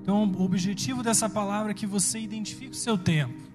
[0.00, 3.47] Então, o objetivo dessa palavra é que você identifique o seu tempo,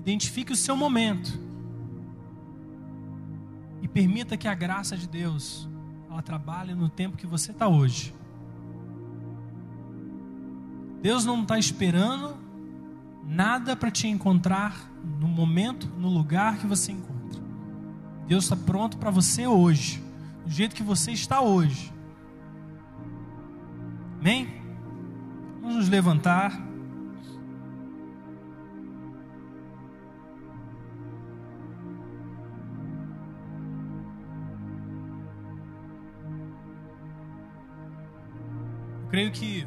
[0.00, 1.38] identifique o seu momento
[3.82, 5.68] e permita que a graça de Deus
[6.10, 8.14] ela trabalhe no tempo que você está hoje.
[11.00, 12.36] Deus não está esperando
[13.24, 17.40] nada para te encontrar no momento, no lugar que você encontra.
[18.26, 20.02] Deus está pronto para você hoje,
[20.44, 21.92] do jeito que você está hoje.
[24.20, 24.48] Amém?
[25.60, 26.69] Vamos nos levantar.
[39.10, 39.66] Creio que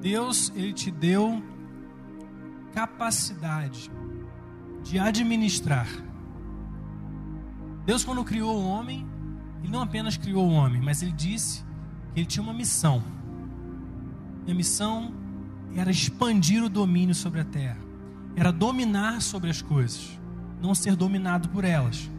[0.00, 1.42] Deus, ele te deu
[2.74, 3.90] capacidade
[4.82, 5.88] de administrar.
[7.86, 9.06] Deus, quando criou o homem,
[9.62, 11.64] ele não apenas criou o homem, mas ele disse
[12.12, 13.02] que ele tinha uma missão.
[14.46, 15.14] E a missão
[15.74, 17.78] era expandir o domínio sobre a terra,
[18.36, 20.20] era dominar sobre as coisas,
[20.60, 22.10] não ser dominado por elas.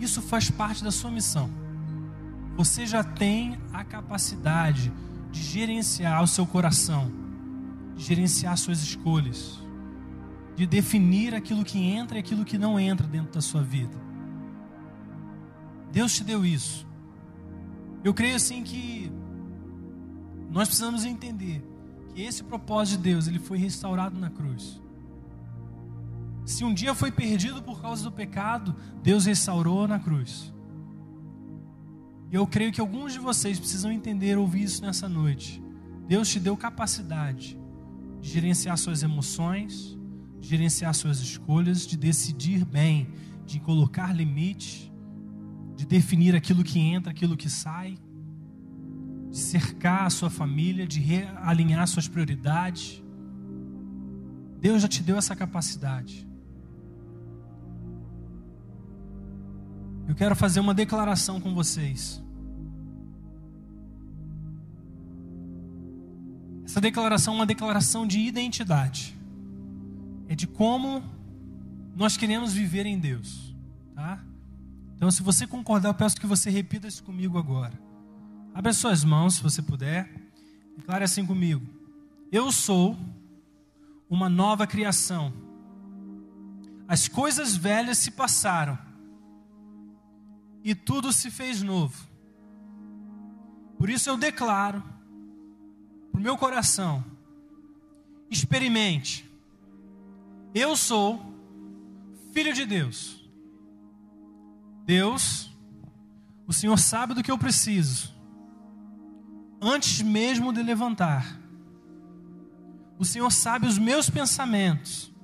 [0.00, 1.65] Isso faz parte da sua missão.
[2.56, 4.90] Você já tem a capacidade
[5.30, 7.12] de gerenciar o seu coração,
[7.94, 9.62] de gerenciar suas escolhas,
[10.56, 13.94] de definir aquilo que entra e aquilo que não entra dentro da sua vida.
[15.92, 16.86] Deus te deu isso.
[18.02, 19.12] Eu creio assim que
[20.50, 21.62] nós precisamos entender
[22.14, 24.80] que esse propósito de Deus, ele foi restaurado na cruz.
[26.46, 30.55] Se um dia foi perdido por causa do pecado, Deus restaurou na cruz.
[32.30, 35.62] E eu creio que alguns de vocês precisam entender, ouvir isso nessa noite.
[36.08, 37.58] Deus te deu capacidade
[38.20, 39.96] de gerenciar suas emoções,
[40.40, 43.08] de gerenciar suas escolhas, de decidir bem,
[43.44, 44.90] de colocar limites,
[45.76, 47.96] de definir aquilo que entra, aquilo que sai,
[49.30, 53.02] de cercar a sua família, de realinhar suas prioridades.
[54.58, 56.25] Deus já te deu essa capacidade.
[60.08, 62.22] Eu quero fazer uma declaração com vocês.
[66.64, 69.16] Essa declaração é uma declaração de identidade.
[70.28, 71.02] É de como
[71.94, 73.54] nós queremos viver em Deus,
[73.94, 74.22] tá?
[74.94, 77.78] Então, se você concordar, eu peço que você repita isso comigo agora.
[78.54, 80.10] Abra suas mãos, se você puder.
[80.76, 81.66] Declare assim comigo:
[82.30, 82.96] Eu sou
[84.08, 85.32] uma nova criação.
[86.88, 88.85] As coisas velhas se passaram
[90.66, 91.94] e tudo se fez novo.
[93.78, 94.82] Por isso eu declaro
[96.10, 97.04] para o meu coração:
[98.28, 99.24] experimente.
[100.52, 101.24] Eu sou
[102.32, 103.24] filho de Deus.
[104.84, 105.56] Deus,
[106.48, 108.12] o Senhor sabe do que eu preciso.
[109.62, 111.38] Antes mesmo de levantar.
[112.98, 115.14] O Senhor sabe os meus pensamentos.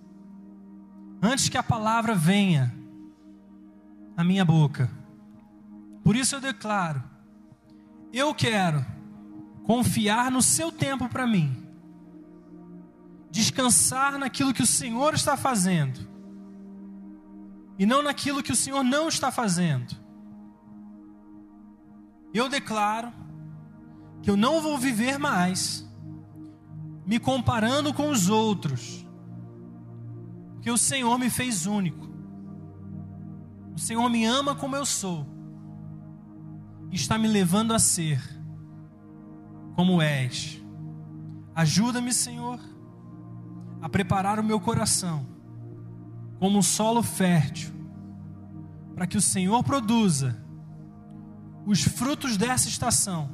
[1.20, 2.72] Antes que a palavra venha
[4.16, 5.01] à minha boca.
[6.03, 7.03] Por isso eu declaro:
[8.12, 8.84] eu quero
[9.64, 11.66] confiar no seu tempo para mim,
[13.30, 16.12] descansar naquilo que o Senhor está fazendo
[17.78, 19.96] e não naquilo que o Senhor não está fazendo.
[22.34, 23.12] Eu declaro
[24.22, 25.88] que eu não vou viver mais
[27.05, 29.07] me comparando com os outros,
[30.55, 32.11] porque o Senhor me fez único.
[33.74, 35.31] O Senhor me ama como eu sou
[36.97, 38.20] está me levando a ser
[39.74, 40.62] como és.
[41.55, 42.61] Ajuda-me, Senhor,
[43.80, 45.26] a preparar o meu coração
[46.38, 47.72] como um solo fértil,
[48.95, 50.36] para que o Senhor produza
[51.64, 53.30] os frutos dessa estação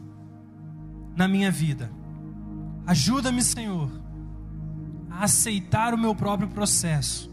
[1.17, 1.91] na minha vida.
[2.87, 3.91] Ajuda-me, Senhor,
[5.11, 7.31] a aceitar o meu próprio processo.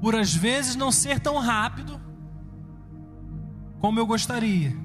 [0.00, 2.00] Por às vezes não ser tão rápido
[3.78, 4.76] como eu gostaria,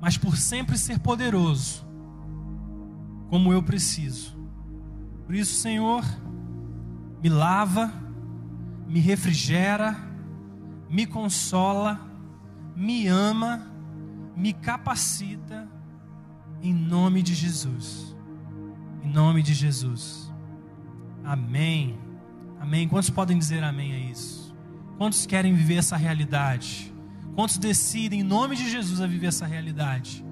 [0.00, 1.84] mas por sempre ser poderoso
[3.28, 4.36] como eu preciso.
[5.24, 6.04] Por isso, Senhor,
[7.22, 7.92] me lava,
[8.88, 9.96] me refrigera,
[10.88, 12.00] me consola,
[12.74, 13.70] me ama,
[14.36, 15.68] me capacita,
[16.60, 18.16] em nome de Jesus.
[19.02, 20.32] Em nome de Jesus.
[21.24, 21.98] Amém.
[22.58, 22.88] Amém.
[22.88, 24.54] Quantos podem dizer amém a isso?
[24.98, 26.89] Quantos querem viver essa realidade?
[27.34, 30.24] Quantos decidem, em nome de Jesus, a viver essa realidade?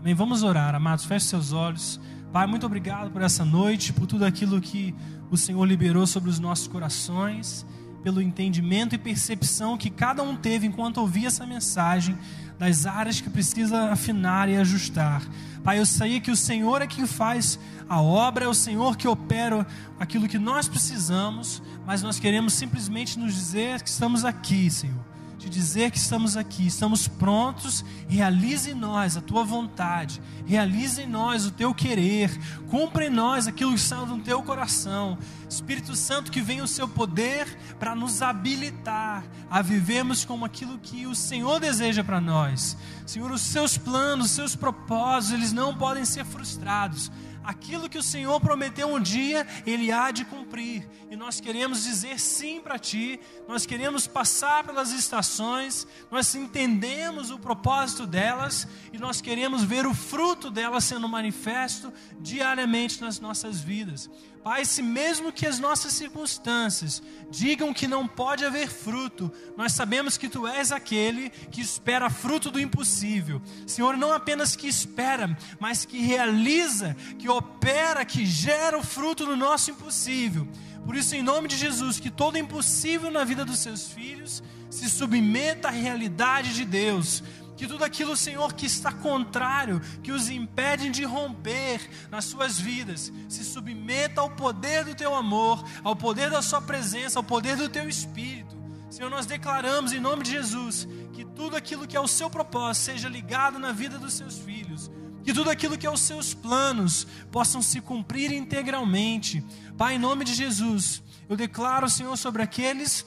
[0.00, 0.14] Amém.
[0.14, 1.04] Vamos orar, amados.
[1.04, 2.00] Feche seus olhos.
[2.32, 4.94] Pai, muito obrigado por essa noite, por tudo aquilo que
[5.30, 7.64] o Senhor liberou sobre os nossos corações,
[8.02, 12.16] pelo entendimento e percepção que cada um teve enquanto ouvia essa mensagem,
[12.58, 15.22] das áreas que precisa afinar e ajustar.
[15.62, 19.06] Pai, eu sei que o Senhor é quem faz a obra, é o Senhor que
[19.06, 19.66] opera
[20.00, 25.15] aquilo que nós precisamos, mas nós queremos simplesmente nos dizer que estamos aqui, Senhor
[25.48, 31.46] dizer que estamos aqui, estamos prontos, realize em nós a tua vontade, realize em nós
[31.46, 32.30] o teu querer,
[32.68, 35.18] cumpre em nós aquilo que está no teu coração.
[35.48, 37.46] Espírito Santo, que venha o seu poder
[37.78, 42.76] para nos habilitar a vivermos como aquilo que o Senhor deseja para nós.
[43.06, 47.10] Senhor, os seus planos, os seus propósitos, eles não podem ser frustrados
[47.46, 50.86] aquilo que o Senhor prometeu um dia, Ele há de cumprir.
[51.08, 57.38] E nós queremos dizer sim para Ti, nós queremos passar pelas estações, nós entendemos o
[57.38, 64.10] propósito delas e nós queremos ver o fruto delas sendo manifesto diariamente nas nossas vidas.
[64.46, 70.16] Pai, se mesmo que as nossas circunstâncias digam que não pode haver fruto, nós sabemos
[70.16, 73.42] que Tu és aquele que espera fruto do impossível.
[73.66, 79.34] Senhor, não apenas que espera, mas que realiza, que opera, que gera o fruto no
[79.34, 80.46] nosso impossível.
[80.84, 84.88] Por isso, em nome de Jesus, que todo impossível na vida dos Seus filhos se
[84.88, 87.20] submeta à realidade de Deus
[87.56, 91.80] que tudo aquilo, Senhor, que está contrário, que os impede de romper
[92.10, 97.18] nas suas vidas, se submeta ao poder do teu amor, ao poder da sua presença,
[97.18, 98.54] ao poder do teu espírito.
[98.90, 102.84] Senhor, nós declaramos em nome de Jesus que tudo aquilo que é o seu propósito
[102.84, 104.90] seja ligado na vida dos seus filhos,
[105.24, 109.44] que tudo aquilo que é os seus planos possam se cumprir integralmente.
[109.76, 113.04] Pai, em nome de Jesus, eu declaro, Senhor, sobre aqueles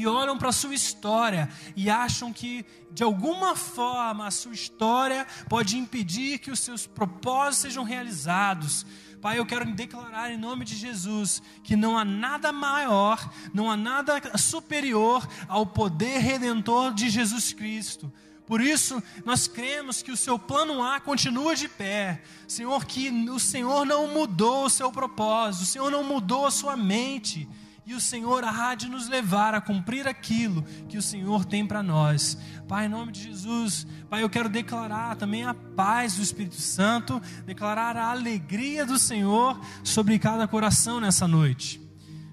[0.00, 1.46] que olham para a sua história
[1.76, 7.58] e acham que, de alguma forma, a sua história pode impedir que os seus propósitos
[7.58, 8.86] sejam realizados.
[9.20, 13.76] Pai, eu quero declarar em nome de Jesus que não há nada maior, não há
[13.76, 18.10] nada superior ao poder redentor de Jesus Cristo.
[18.46, 22.22] Por isso, nós cremos que o seu plano A continua de pé.
[22.48, 26.74] Senhor, que o Senhor não mudou o seu propósito, o Senhor não mudou a sua
[26.74, 27.46] mente
[27.90, 31.82] e o Senhor há de nos levar a cumprir aquilo que o Senhor tem para
[31.82, 32.38] nós.
[32.68, 37.20] Pai, em nome de Jesus, Pai, eu quero declarar também a paz do Espírito Santo,
[37.44, 41.80] declarar a alegria do Senhor sobre cada coração nessa noite.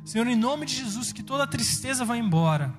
[0.05, 2.71] Senhor, em nome de Jesus, que toda tristeza vá embora.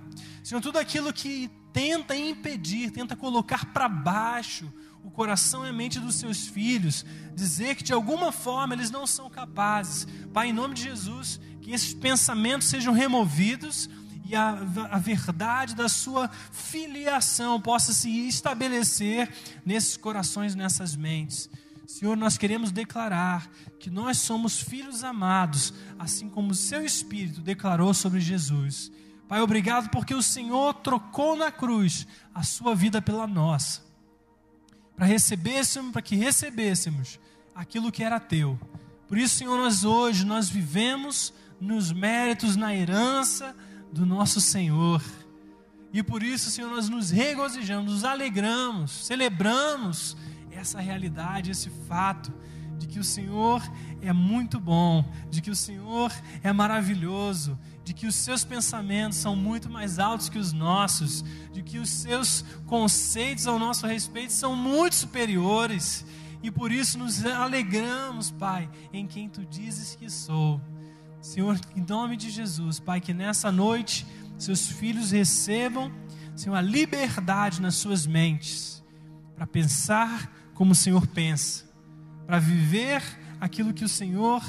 [0.44, 4.72] Senhor, tudo aquilo que tenta impedir, tenta colocar para baixo
[5.08, 7.04] o coração e a mente dos seus filhos,
[7.34, 10.06] dizer que de alguma forma eles não são capazes.
[10.34, 13.88] Pai, em nome de Jesus, que esses pensamentos sejam removidos
[14.26, 14.50] e a,
[14.90, 19.32] a verdade da sua filiação possa se estabelecer
[19.64, 21.48] nesses corações, nessas mentes.
[21.86, 27.94] Senhor, nós queremos declarar que nós somos filhos amados, assim como o seu Espírito declarou
[27.94, 28.92] sobre Jesus.
[29.26, 33.87] Pai, obrigado porque o Senhor trocou na cruz a sua vida pela nossa,
[34.98, 37.20] para recebêssemos, para que recebêssemos
[37.54, 38.58] aquilo que era teu.
[39.06, 43.54] Por isso, Senhor, nós hoje nós vivemos nos méritos, na herança
[43.92, 45.00] do nosso Senhor.
[45.92, 50.16] E por isso, Senhor, nós nos regozijamos, nos alegramos, celebramos
[50.50, 52.32] essa realidade, esse fato
[52.76, 53.62] de que o Senhor
[54.02, 56.12] é muito bom, de que o Senhor
[56.42, 57.56] é maravilhoso,
[57.88, 61.24] de que os seus pensamentos são muito mais altos que os nossos,
[61.54, 66.04] de que os seus conceitos ao nosso respeito são muito superiores.
[66.42, 70.60] E por isso nos alegramos, Pai, em quem tu dizes que sou.
[71.22, 74.06] Senhor, em nome de Jesus, Pai, que nessa noite
[74.36, 75.90] seus filhos recebam,
[76.36, 78.84] Senhor, a liberdade nas suas mentes
[79.34, 81.64] para pensar como o Senhor pensa,
[82.26, 83.02] para viver
[83.40, 84.42] aquilo que o Senhor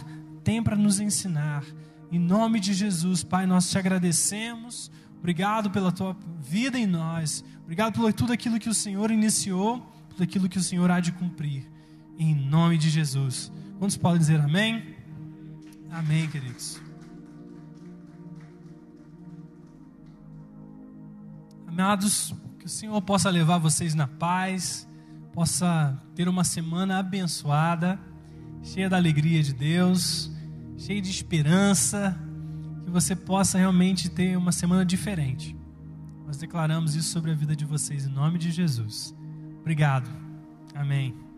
[0.43, 1.63] tem para nos ensinar.
[2.11, 4.91] Em nome de Jesus, Pai, nós te agradecemos.
[5.17, 7.43] Obrigado pela tua vida em nós.
[7.63, 9.79] Obrigado por tudo aquilo que o Senhor iniciou,
[10.15, 11.69] por aquilo que o Senhor há de cumprir.
[12.17, 13.51] Em nome de Jesus.
[13.77, 14.95] Quantos podem dizer amém?
[15.91, 16.81] Amém, queridos.
[21.67, 24.89] Amados, que o Senhor possa levar vocês na paz
[25.33, 27.99] possa ter uma semana abençoada,
[28.61, 30.29] cheia da alegria de Deus,
[30.79, 32.17] cheia de esperança,
[32.83, 35.55] que você possa realmente ter uma semana diferente.
[36.25, 39.13] Nós declaramos isso sobre a vida de vocês em nome de Jesus.
[39.59, 40.09] Obrigado.
[40.73, 41.28] Amém.